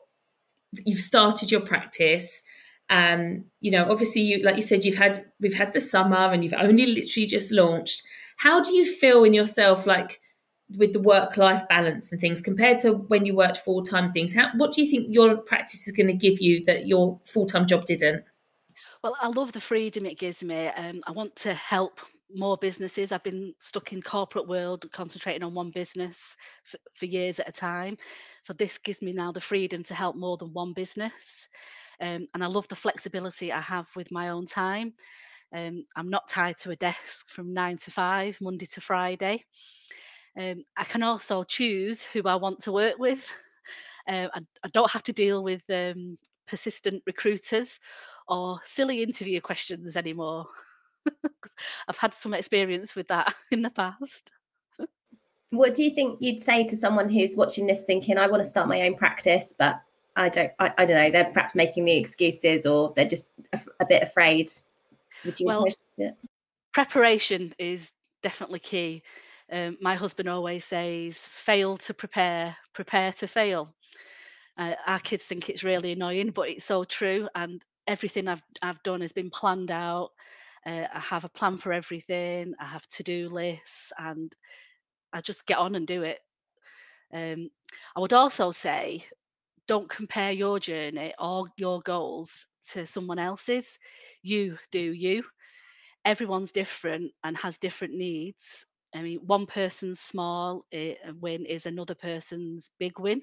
you've 0.84 1.00
started 1.00 1.50
your 1.50 1.60
practice? 1.60 2.42
Um 2.90 3.44
you 3.60 3.70
know 3.70 3.88
obviously 3.88 4.22
you 4.22 4.42
like 4.42 4.56
you 4.56 4.62
said 4.62 4.84
you've 4.84 4.98
had 4.98 5.18
we've 5.40 5.54
had 5.54 5.72
the 5.72 5.80
summer 5.80 6.16
and 6.16 6.42
you've 6.42 6.54
only 6.54 6.86
literally 6.86 7.26
just 7.26 7.52
launched. 7.52 8.02
How 8.38 8.60
do 8.60 8.74
you 8.74 8.84
feel 8.84 9.22
in 9.22 9.34
yourself 9.34 9.86
like 9.86 10.20
with 10.76 10.92
the 10.92 11.00
work 11.00 11.36
life 11.36 11.66
balance 11.68 12.12
and 12.12 12.20
things 12.20 12.40
compared 12.40 12.78
to 12.78 12.92
when 12.92 13.24
you 13.24 13.34
worked 13.34 13.56
full 13.56 13.82
time 13.82 14.12
things 14.12 14.34
how 14.34 14.50
what 14.56 14.72
do 14.72 14.82
you 14.82 14.90
think 14.90 15.06
your 15.08 15.36
practice 15.36 15.86
is 15.88 15.96
going 15.96 16.06
to 16.06 16.12
give 16.12 16.40
you 16.40 16.62
that 16.64 16.86
your 16.86 17.18
full 17.24 17.46
time 17.46 17.66
job 17.66 17.84
didn't? 17.84 18.24
Well 19.02 19.16
i 19.20 19.28
love 19.28 19.52
the 19.52 19.60
freedom 19.60 20.06
it 20.06 20.18
gives 20.18 20.42
me 20.44 20.68
um, 20.68 21.02
i 21.06 21.12
want 21.12 21.34
to 21.36 21.54
help 21.54 22.00
more 22.34 22.58
businesses. 22.58 23.10
I've 23.10 23.22
been 23.22 23.54
stuck 23.58 23.94
in 23.94 24.02
corporate 24.02 24.46
world 24.46 24.84
concentrating 24.92 25.42
on 25.42 25.54
one 25.54 25.70
business 25.70 26.36
for, 26.62 26.76
for 26.92 27.06
years 27.06 27.40
at 27.40 27.48
a 27.48 27.52
time. 27.52 27.96
So 28.42 28.52
this 28.52 28.76
gives 28.76 29.00
me 29.00 29.14
now 29.14 29.32
the 29.32 29.40
freedom 29.40 29.82
to 29.84 29.94
help 29.94 30.14
more 30.14 30.36
than 30.36 30.52
one 30.52 30.74
business 30.74 31.48
um, 32.00 32.26
and 32.34 32.44
i 32.44 32.46
love 32.46 32.68
the 32.68 32.76
flexibility 32.76 33.52
i 33.52 33.60
have 33.60 33.86
with 33.96 34.10
my 34.10 34.28
own 34.28 34.46
time. 34.46 34.92
Um, 35.52 35.84
i'm 35.96 36.10
not 36.10 36.28
tied 36.28 36.58
to 36.58 36.70
a 36.70 36.76
desk 36.76 37.30
from 37.30 37.54
nine 37.54 37.76
to 37.78 37.90
five 37.90 38.38
monday 38.40 38.66
to 38.66 38.80
friday 38.80 39.44
um, 40.38 40.64
I 40.76 40.84
can 40.84 41.02
also 41.02 41.42
choose 41.42 42.04
who 42.04 42.22
I 42.24 42.36
want 42.36 42.60
to 42.60 42.72
work 42.72 42.98
with. 42.98 43.26
Uh, 44.08 44.26
I, 44.32 44.40
I, 44.64 44.68
don't 44.72 44.90
have 44.90 45.02
to 45.02 45.12
deal 45.12 45.42
with 45.42 45.60
um, 45.68 46.16
persistent 46.46 47.02
recruiters 47.06 47.78
or 48.26 48.58
silly 48.64 49.02
interview 49.02 49.38
questions 49.38 49.98
anymore. 49.98 50.46
I've 51.88 51.98
had 51.98 52.14
some 52.14 52.32
experience 52.32 52.96
with 52.96 53.06
that 53.08 53.34
in 53.50 53.60
the 53.60 53.68
past. 53.68 54.32
What 55.50 55.74
do 55.74 55.82
you 55.82 55.90
think 55.90 56.16
you'd 56.22 56.42
say 56.42 56.66
to 56.68 56.74
someone 56.74 57.10
who's 57.10 57.36
watching 57.36 57.66
this 57.66 57.84
thinking, 57.84 58.16
I 58.16 58.28
want 58.28 58.42
to 58.42 58.48
start 58.48 58.66
my 58.66 58.80
own 58.80 58.94
practice, 58.94 59.54
but 59.58 59.78
I 60.16 60.30
don't, 60.30 60.52
I, 60.58 60.72
I 60.78 60.86
don't 60.86 60.96
know, 60.96 61.10
they're 61.10 61.30
perhaps 61.30 61.54
making 61.54 61.84
the 61.84 61.98
excuses 61.98 62.64
or 62.64 62.94
they're 62.96 63.04
just 63.04 63.28
a, 63.52 63.60
a 63.80 63.84
bit 63.84 64.02
afraid? 64.02 64.48
Would 65.26 65.38
you 65.38 65.44
well, 65.44 65.66
preparation 66.72 67.54
is 67.58 67.92
definitely 68.22 68.60
key. 68.60 69.02
Um, 69.50 69.78
my 69.80 69.94
husband 69.94 70.28
always 70.28 70.64
says, 70.64 71.18
fail 71.18 71.76
to 71.78 71.94
prepare, 71.94 72.56
prepare 72.74 73.12
to 73.14 73.26
fail. 73.26 73.74
Uh, 74.58 74.74
our 74.86 74.98
kids 74.98 75.24
think 75.24 75.48
it's 75.48 75.64
really 75.64 75.92
annoying, 75.92 76.30
but 76.30 76.48
it's 76.48 76.64
so 76.64 76.84
true. 76.84 77.28
And 77.34 77.64
everything 77.86 78.28
I've, 78.28 78.42
I've 78.62 78.82
done 78.82 79.00
has 79.00 79.12
been 79.12 79.30
planned 79.30 79.70
out. 79.70 80.10
Uh, 80.66 80.86
I 80.92 81.00
have 81.00 81.24
a 81.24 81.30
plan 81.30 81.56
for 81.56 81.72
everything, 81.72 82.52
I 82.60 82.66
have 82.66 82.86
to 82.88 83.02
do 83.02 83.28
lists, 83.30 83.92
and 83.96 84.34
I 85.12 85.20
just 85.20 85.46
get 85.46 85.58
on 85.58 85.76
and 85.76 85.86
do 85.86 86.02
it. 86.02 86.18
Um, 87.14 87.48
I 87.96 88.00
would 88.00 88.12
also 88.12 88.50
say, 88.50 89.04
don't 89.66 89.88
compare 89.88 90.32
your 90.32 90.58
journey 90.58 91.14
or 91.18 91.46
your 91.56 91.80
goals 91.80 92.46
to 92.72 92.86
someone 92.86 93.18
else's. 93.18 93.78
You 94.22 94.58
do 94.72 94.80
you. 94.80 95.22
Everyone's 96.04 96.52
different 96.52 97.12
and 97.24 97.36
has 97.36 97.58
different 97.58 97.94
needs. 97.94 98.66
I 98.94 99.02
mean, 99.02 99.18
one 99.26 99.46
person's 99.46 100.00
small 100.00 100.64
uh, 100.74 101.12
win 101.20 101.44
is 101.44 101.66
another 101.66 101.94
person's 101.94 102.70
big 102.78 102.98
win. 102.98 103.22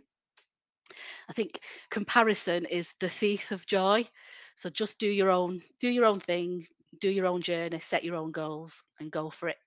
I 1.27 1.33
think 1.33 1.59
comparison 1.89 2.65
is 2.65 2.93
the 2.99 3.09
thief 3.09 3.51
of 3.51 3.65
joy. 3.65 4.07
So 4.55 4.69
just 4.69 4.99
do 4.99 5.07
your 5.07 5.31
own, 5.31 5.61
do 5.79 5.89
your 5.89 6.05
own 6.05 6.19
thing, 6.19 6.67
do 7.01 7.09
your 7.09 7.25
own 7.25 7.41
journey, 7.41 7.79
set 7.79 8.03
your 8.03 8.15
own 8.15 8.31
goals, 8.31 8.83
and 8.99 9.11
go 9.11 9.29
for 9.29 9.49
it. 9.49 9.57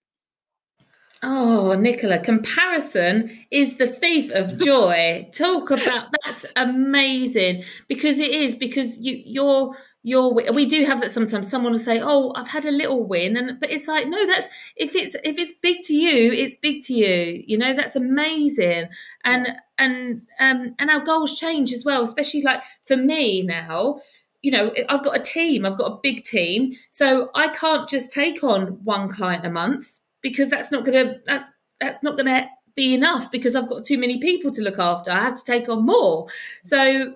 Oh, 1.20 1.74
Nicola, 1.74 2.20
comparison 2.20 3.46
is 3.50 3.76
the 3.76 3.88
thief 3.88 4.30
of 4.30 4.56
joy. 4.64 5.28
Talk 5.32 5.70
about 5.70 6.10
that's 6.24 6.46
amazing 6.54 7.64
because 7.88 8.20
it 8.20 8.30
is 8.30 8.54
because 8.54 8.98
you 8.98 9.20
you're 9.26 9.76
you're 10.08 10.32
we 10.32 10.64
do 10.64 10.84
have 10.84 11.00
that 11.02 11.10
sometimes 11.10 11.48
someone 11.48 11.72
will 11.72 11.78
say 11.78 12.00
oh 12.02 12.32
i've 12.34 12.48
had 12.48 12.64
a 12.64 12.70
little 12.70 13.04
win 13.04 13.36
and 13.36 13.60
but 13.60 13.70
it's 13.70 13.86
like 13.86 14.08
no 14.08 14.26
that's 14.26 14.48
if 14.76 14.96
it's 14.96 15.14
if 15.22 15.38
it's 15.38 15.52
big 15.60 15.82
to 15.82 15.94
you 15.94 16.32
it's 16.32 16.54
big 16.54 16.82
to 16.82 16.94
you 16.94 17.44
you 17.46 17.58
know 17.58 17.74
that's 17.74 17.94
amazing. 17.94 18.88
And 19.24 19.48
and 19.76 20.22
um 20.40 20.74
and 20.78 20.90
our 20.90 21.00
goals 21.00 21.38
change 21.38 21.72
as 21.72 21.84
well 21.84 22.02
especially 22.02 22.42
like 22.42 22.62
for 22.86 22.96
me 22.96 23.42
now 23.42 23.98
you 24.40 24.50
know 24.50 24.72
i've 24.88 25.04
got 25.04 25.16
a 25.16 25.20
team 25.20 25.66
i've 25.66 25.76
got 25.76 25.92
a 25.92 25.98
big 26.02 26.24
team 26.24 26.72
so 26.90 27.30
i 27.34 27.48
can't 27.48 27.88
just 27.88 28.10
take 28.10 28.42
on 28.42 28.82
one 28.84 29.08
client 29.08 29.44
a 29.44 29.50
month 29.50 30.00
because 30.22 30.48
that's 30.48 30.72
not 30.72 30.84
gonna 30.84 31.16
that's 31.26 31.52
that's 31.80 32.02
not 32.02 32.16
gonna 32.16 32.48
be 32.74 32.94
enough 32.94 33.30
because 33.30 33.54
i've 33.54 33.68
got 33.68 33.84
too 33.84 33.98
many 33.98 34.18
people 34.18 34.50
to 34.50 34.62
look 34.62 34.78
after 34.78 35.10
i 35.10 35.20
have 35.20 35.34
to 35.34 35.44
take 35.44 35.68
on 35.68 35.84
more. 35.84 36.26
So 36.62 37.14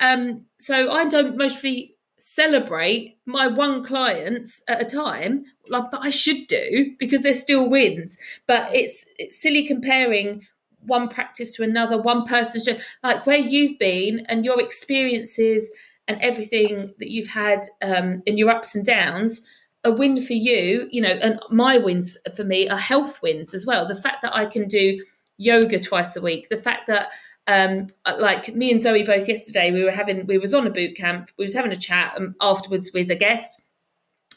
um 0.00 0.42
so 0.58 0.90
i 0.90 1.06
don't 1.06 1.36
mostly 1.36 1.93
celebrate 2.18 3.18
my 3.26 3.46
one 3.46 3.84
clients 3.84 4.62
at 4.68 4.80
a 4.80 4.84
time 4.84 5.44
like 5.68 5.90
but 5.90 6.00
i 6.02 6.10
should 6.10 6.46
do 6.46 6.94
because 6.98 7.22
they're 7.22 7.34
still 7.34 7.68
wins 7.68 8.16
but 8.46 8.72
it's 8.74 9.04
it's 9.18 9.40
silly 9.40 9.66
comparing 9.66 10.40
one 10.86 11.08
practice 11.08 11.54
to 11.54 11.62
another 11.62 12.00
one 12.00 12.24
person's 12.24 12.64
just 12.64 12.80
like 13.02 13.26
where 13.26 13.38
you've 13.38 13.78
been 13.78 14.24
and 14.28 14.44
your 14.44 14.60
experiences 14.60 15.70
and 16.06 16.20
everything 16.20 16.92
that 16.98 17.10
you've 17.10 17.28
had 17.28 17.62
um, 17.82 18.22
in 18.26 18.36
your 18.36 18.50
ups 18.50 18.74
and 18.74 18.84
downs 18.84 19.42
a 19.84 19.92
win 19.92 20.20
for 20.20 20.32
you, 20.32 20.88
you 20.90 21.00
know, 21.00 21.10
and 21.10 21.38
my 21.50 21.76
wins 21.76 22.16
for 22.34 22.44
me 22.44 22.68
are 22.68 22.78
health 22.78 23.22
wins 23.22 23.52
as 23.52 23.66
well. 23.66 23.86
The 23.86 24.00
fact 24.00 24.22
that 24.22 24.34
I 24.34 24.46
can 24.46 24.66
do 24.66 24.98
yoga 25.36 25.78
twice 25.78 26.16
a 26.16 26.22
week, 26.22 26.48
the 26.48 26.56
fact 26.56 26.86
that 26.88 27.10
um 27.46 27.86
like 28.18 28.54
me 28.54 28.70
and 28.70 28.80
Zoe 28.80 29.04
both 29.04 29.28
yesterday 29.28 29.70
we 29.70 29.84
were 29.84 29.90
having 29.90 30.26
we 30.26 30.38
was 30.38 30.54
on 30.54 30.66
a 30.66 30.70
boot 30.70 30.96
camp 30.96 31.30
we 31.38 31.44
was 31.44 31.54
having 31.54 31.72
a 31.72 31.76
chat 31.76 32.14
um, 32.16 32.34
afterwards 32.40 32.90
with 32.94 33.10
a 33.10 33.16
guest. 33.16 33.62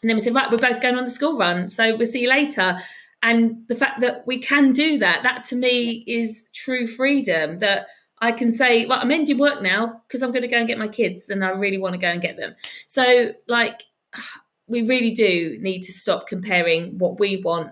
And 0.02 0.10
then 0.10 0.18
we 0.18 0.22
said 0.22 0.36
right 0.36 0.52
we're 0.52 0.58
both 0.58 0.82
going 0.82 0.96
on 0.96 1.06
the 1.06 1.10
school 1.10 1.38
run 1.38 1.70
so 1.70 1.96
we'll 1.96 2.08
see 2.08 2.22
you 2.22 2.30
later. 2.30 2.78
And 3.24 3.68
the 3.68 3.76
fact 3.76 4.00
that 4.02 4.28
we 4.28 4.38
can 4.38 4.74
do 4.74 4.98
that 5.00 5.24
that 5.24 5.46
to 5.46 5.56
me 5.56 6.04
is 6.06 6.50
true 6.54 6.86
freedom 6.86 7.60
that 7.60 7.88
I 8.20 8.32
can 8.32 8.52
say 8.52 8.86
well 8.86 9.00
I'm 9.00 9.12
ending 9.12 9.38
work 9.38 9.62
now 9.62 10.02
because 10.08 10.22
I'm 10.22 10.32
going 10.32 10.44
to 10.44 10.48
go 10.48 10.58
and 10.58 10.68
get 10.68 10.78
my 10.78 10.88
kids 10.88 11.30
and 11.30 11.44
I 11.44 11.52
really 11.52 11.78
want 11.78 11.94
to 11.94 12.00
go 12.00 12.08
and 12.08 12.22
get 12.22 12.38
them. 12.38 12.56
So 12.88 13.32
like 13.48 13.84
we 14.68 14.86
really 14.86 15.12
do 15.12 15.58
need 15.62 15.82
to 15.84 15.94
stop 15.94 16.28
comparing 16.28 16.98
what 16.98 17.20
we 17.20 17.38
want 17.38 17.72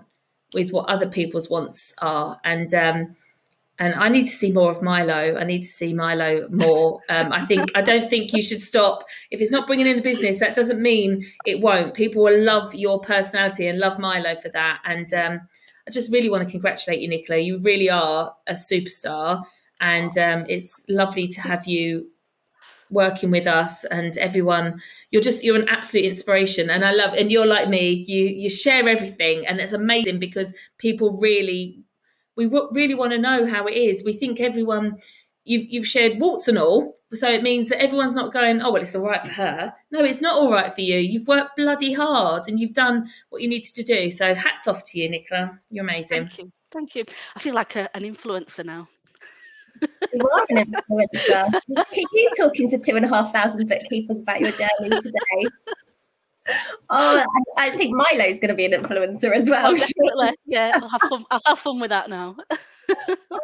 with 0.54 0.72
what 0.72 0.88
other 0.88 1.08
people's 1.08 1.50
wants 1.50 1.94
are. 2.00 2.40
And 2.44 2.72
um, 2.74 3.16
and 3.78 3.94
I 3.94 4.08
need 4.08 4.22
to 4.22 4.30
see 4.30 4.52
more 4.52 4.70
of 4.70 4.82
Milo. 4.82 5.36
I 5.36 5.44
need 5.44 5.60
to 5.60 5.66
see 5.66 5.92
Milo 5.92 6.48
more. 6.50 7.00
Um, 7.08 7.32
I 7.32 7.44
think 7.44 7.70
I 7.74 7.82
don't 7.82 8.08
think 8.08 8.32
you 8.32 8.42
should 8.42 8.60
stop 8.60 9.04
if 9.30 9.40
it's 9.40 9.50
not 9.50 9.66
bringing 9.66 9.86
in 9.86 9.96
the 9.96 10.02
business. 10.02 10.38
That 10.38 10.54
doesn't 10.54 10.80
mean 10.80 11.26
it 11.44 11.60
won't. 11.60 11.94
People 11.94 12.22
will 12.22 12.42
love 12.42 12.74
your 12.74 13.00
personality 13.00 13.66
and 13.66 13.78
love 13.78 13.98
Milo 13.98 14.34
for 14.36 14.48
that. 14.50 14.80
And 14.84 15.12
um, 15.12 15.40
I 15.86 15.90
just 15.90 16.12
really 16.12 16.30
want 16.30 16.44
to 16.44 16.50
congratulate 16.50 17.00
you, 17.00 17.08
Nicola. 17.08 17.38
You 17.38 17.58
really 17.60 17.90
are 17.90 18.34
a 18.46 18.54
superstar, 18.54 19.44
and 19.80 20.16
um, 20.16 20.46
it's 20.48 20.84
lovely 20.88 21.28
to 21.28 21.40
have 21.42 21.66
you 21.66 22.08
working 22.88 23.32
with 23.32 23.48
us 23.48 23.84
and 23.86 24.16
everyone 24.18 24.80
you're 25.10 25.20
just 25.20 25.42
you're 25.42 25.60
an 25.60 25.68
absolute 25.68 26.04
inspiration 26.04 26.70
and 26.70 26.84
i 26.84 26.92
love 26.92 27.12
and 27.14 27.32
you're 27.32 27.44
like 27.44 27.68
me 27.68 27.90
you 28.06 28.26
you 28.26 28.48
share 28.48 28.88
everything 28.88 29.44
and 29.44 29.58
it's 29.58 29.72
amazing 29.72 30.20
because 30.20 30.54
people 30.78 31.18
really 31.18 31.82
we 32.36 32.46
really 32.46 32.94
want 32.94 33.12
to 33.12 33.18
know 33.18 33.46
how 33.46 33.66
it 33.66 33.74
is. 33.74 34.04
We 34.04 34.12
think 34.12 34.40
everyone 34.40 34.98
you've 35.44 35.66
you've 35.68 35.86
shared 35.86 36.18
warts 36.18 36.48
and 36.48 36.58
all 36.58 36.94
so 37.12 37.30
it 37.30 37.42
means 37.42 37.68
that 37.68 37.80
everyone's 37.80 38.16
not 38.16 38.32
going 38.32 38.60
oh 38.60 38.72
well 38.72 38.82
it's 38.82 38.94
all 38.94 39.06
right 39.06 39.24
for 39.24 39.32
her. 39.32 39.72
No 39.90 40.00
it's 40.00 40.20
not 40.20 40.36
all 40.36 40.50
right 40.50 40.72
for 40.72 40.80
you. 40.80 40.98
You've 40.98 41.28
worked 41.28 41.56
bloody 41.56 41.92
hard 41.92 42.44
and 42.48 42.60
you've 42.60 42.74
done 42.74 43.08
what 43.30 43.42
you 43.42 43.48
needed 43.48 43.74
to 43.74 43.82
do. 43.82 44.10
So 44.10 44.34
hats 44.34 44.68
off 44.68 44.82
to 44.86 45.00
you 45.00 45.08
nicola. 45.08 45.58
You're 45.70 45.84
amazing. 45.84 46.26
Thank 46.26 46.38
you. 46.38 46.52
Thank 46.72 46.94
you. 46.94 47.04
I 47.34 47.40
feel 47.40 47.54
like 47.54 47.76
a, 47.76 47.94
an 47.96 48.02
influencer 48.02 48.64
now. 48.64 48.88
You 50.12 50.28
are 50.30 50.46
an 50.48 50.72
influencer. 50.72 51.60
Look 51.68 51.88
at 51.88 51.96
you 51.96 52.30
talking 52.36 52.68
to 52.70 52.78
two 52.78 52.96
and 52.96 53.04
a 53.04 53.08
half 53.08 53.32
thousand 53.32 53.68
bookkeepers 53.68 54.20
about 54.20 54.40
your 54.40 54.52
journey 54.52 55.00
today. 55.00 55.46
Oh, 56.90 57.24
I, 57.58 57.66
I 57.66 57.70
think 57.70 57.94
Milo's 57.94 58.38
going 58.38 58.48
to 58.48 58.54
be 58.54 58.64
an 58.64 58.72
influencer 58.72 59.34
as 59.34 59.50
well. 59.50 59.74
Oh. 59.76 60.32
Yeah, 60.46 60.72
I'll 60.74 60.88
have 60.88 61.00
fun. 61.02 61.24
I'll 61.30 61.40
have 61.46 61.58
fun 61.58 61.80
with 61.80 61.90
that 61.90 62.08
now. 62.08 62.36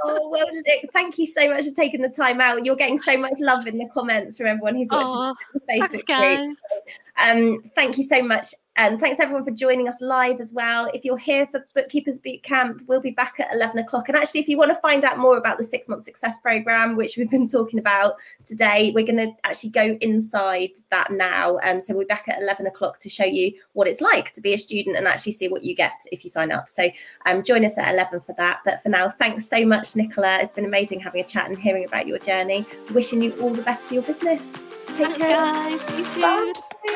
oh 0.05 0.29
well, 0.29 0.47
thank 0.93 1.19
you 1.19 1.27
so 1.27 1.49
much 1.49 1.65
for 1.65 1.73
taking 1.73 2.03
the 2.03 2.09
time 2.09 2.41
out. 2.41 2.65
You're 2.65 2.77
getting 2.77 2.99
so 2.99 3.17
much 3.17 3.39
love 3.41 3.67
in 3.67 3.79
the 3.79 3.89
comments 3.93 4.37
from 4.37 4.47
everyone 4.47 4.77
who's 4.77 4.89
watching 4.91 5.15
oh, 5.17 5.35
the 5.55 5.61
Facebook 5.61 6.07
thanks, 6.07 6.61
group. 6.61 6.87
Um, 7.19 7.71
thank 7.75 7.99
you 7.99 8.05
so 8.05 8.23
much. 8.23 8.55
And 8.77 8.99
thanks 8.99 9.21
everyone 9.21 9.45
for 9.45 9.51
joining 9.51 9.87
us 9.87 10.01
live 10.01 10.41
as 10.41 10.55
well. 10.55 10.91
If 10.95 11.05
you're 11.05 11.19
here 11.19 11.47
for 11.47 11.67
Bookkeepers 11.75 12.19
Boot 12.21 12.43
Camp, 12.43 12.83
we'll 12.87 13.03
be 13.03 13.11
back 13.11 13.39
at 13.39 13.55
11 13.55 13.79
o'clock. 13.79 14.09
And 14.09 14.17
actually, 14.17 14.41
if 14.41 14.49
you 14.49 14.57
want 14.57 14.71
to 14.71 14.81
find 14.81 15.05
out 15.05 15.19
more 15.19 15.37
about 15.37 15.59
the 15.59 15.65
six 15.65 15.89
month 15.89 16.05
success 16.05 16.39
program, 16.39 16.97
which 16.97 17.19
we've 17.19 17.31
been 17.31 17.47
talking 17.47 17.79
about 17.79 18.15
today, 18.47 18.91
we're 18.95 19.05
going 19.05 19.19
to 19.19 19.31
actually 19.45 19.71
go 19.71 19.99
inside 20.01 20.71
that 20.91 21.13
now. 21.13 21.59
Um, 21.63 21.83
so 21.83 21.95
we're 21.95 22.07
back 22.07 22.29
at 22.29 22.41
11 22.41 22.67
o'clock 22.67 22.99
to 23.01 23.11
show 23.11 23.27
you 23.27 23.53
what 23.75 23.87
it's 23.87 24.01
like 24.01 24.33
to 24.33 24.41
be 24.41 24.55
a 24.55 24.59
student 24.59 24.97
and 24.97 25.07
actually 25.07 25.33
see 25.33 25.49
what 25.49 25.65
you 25.65 25.75
get 25.75 25.99
if 26.11 26.25
you 26.25 26.31
sign 26.31 26.51
up. 26.51 26.71
So 26.71 26.91
um, 27.27 27.43
join 27.43 27.67
us 27.67 27.77
at 27.77 27.93
11 27.93 28.23
for 28.23 28.35
that. 28.39 28.61
But 28.65 28.83
for 28.83 28.89
now, 28.89 29.11
thanks 29.11 29.32
so 29.41 29.65
much, 29.67 29.97
Nicola. 29.97 30.39
It's 30.41 30.53
been 30.53 30.65
amazing 30.65 31.01
having 31.01 31.21
a 31.21 31.25
chat 31.25 31.49
and 31.49 31.59
hearing 31.59 31.85
about 31.85 32.07
your 32.07 32.19
journey. 32.19 32.65
Wishing 32.93 33.23
you 33.23 33.33
all 33.41 33.51
the 33.51 33.63
best 33.63 33.89
for 33.89 33.95
your 33.95 34.03
business. 34.03 34.53
Take 34.89 34.97
Thanks, 34.97 35.19
care. 35.19 35.37
guys. 35.37 35.81
See 35.81 35.99
you 35.99 36.05
soon. 36.05 36.23
Bye. 36.23 36.53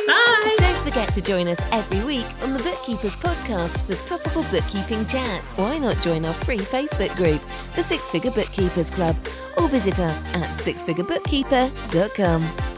Bye. 0.07 0.57
Don't 0.59 0.77
forget 0.85 1.13
to 1.15 1.21
join 1.21 1.49
us 1.49 1.59
every 1.73 2.05
week 2.05 2.27
on 2.43 2.53
the 2.53 2.63
Bookkeepers 2.63 3.15
Podcast 3.15 3.89
with 3.89 4.05
topical 4.07 4.43
bookkeeping 4.45 5.05
chat. 5.07 5.51
Why 5.57 5.79
not 5.79 6.01
join 6.03 6.25
our 6.25 6.35
free 6.35 6.59
Facebook 6.59 7.15
group, 7.17 7.41
the 7.75 7.83
Six 7.83 8.09
Figure 8.11 8.31
Bookkeepers 8.31 8.91
Club, 8.91 9.17
or 9.57 9.67
visit 9.69 9.99
us 9.99 10.35
at 10.35 10.49
sixfigurebookkeeper.com. 10.59 12.76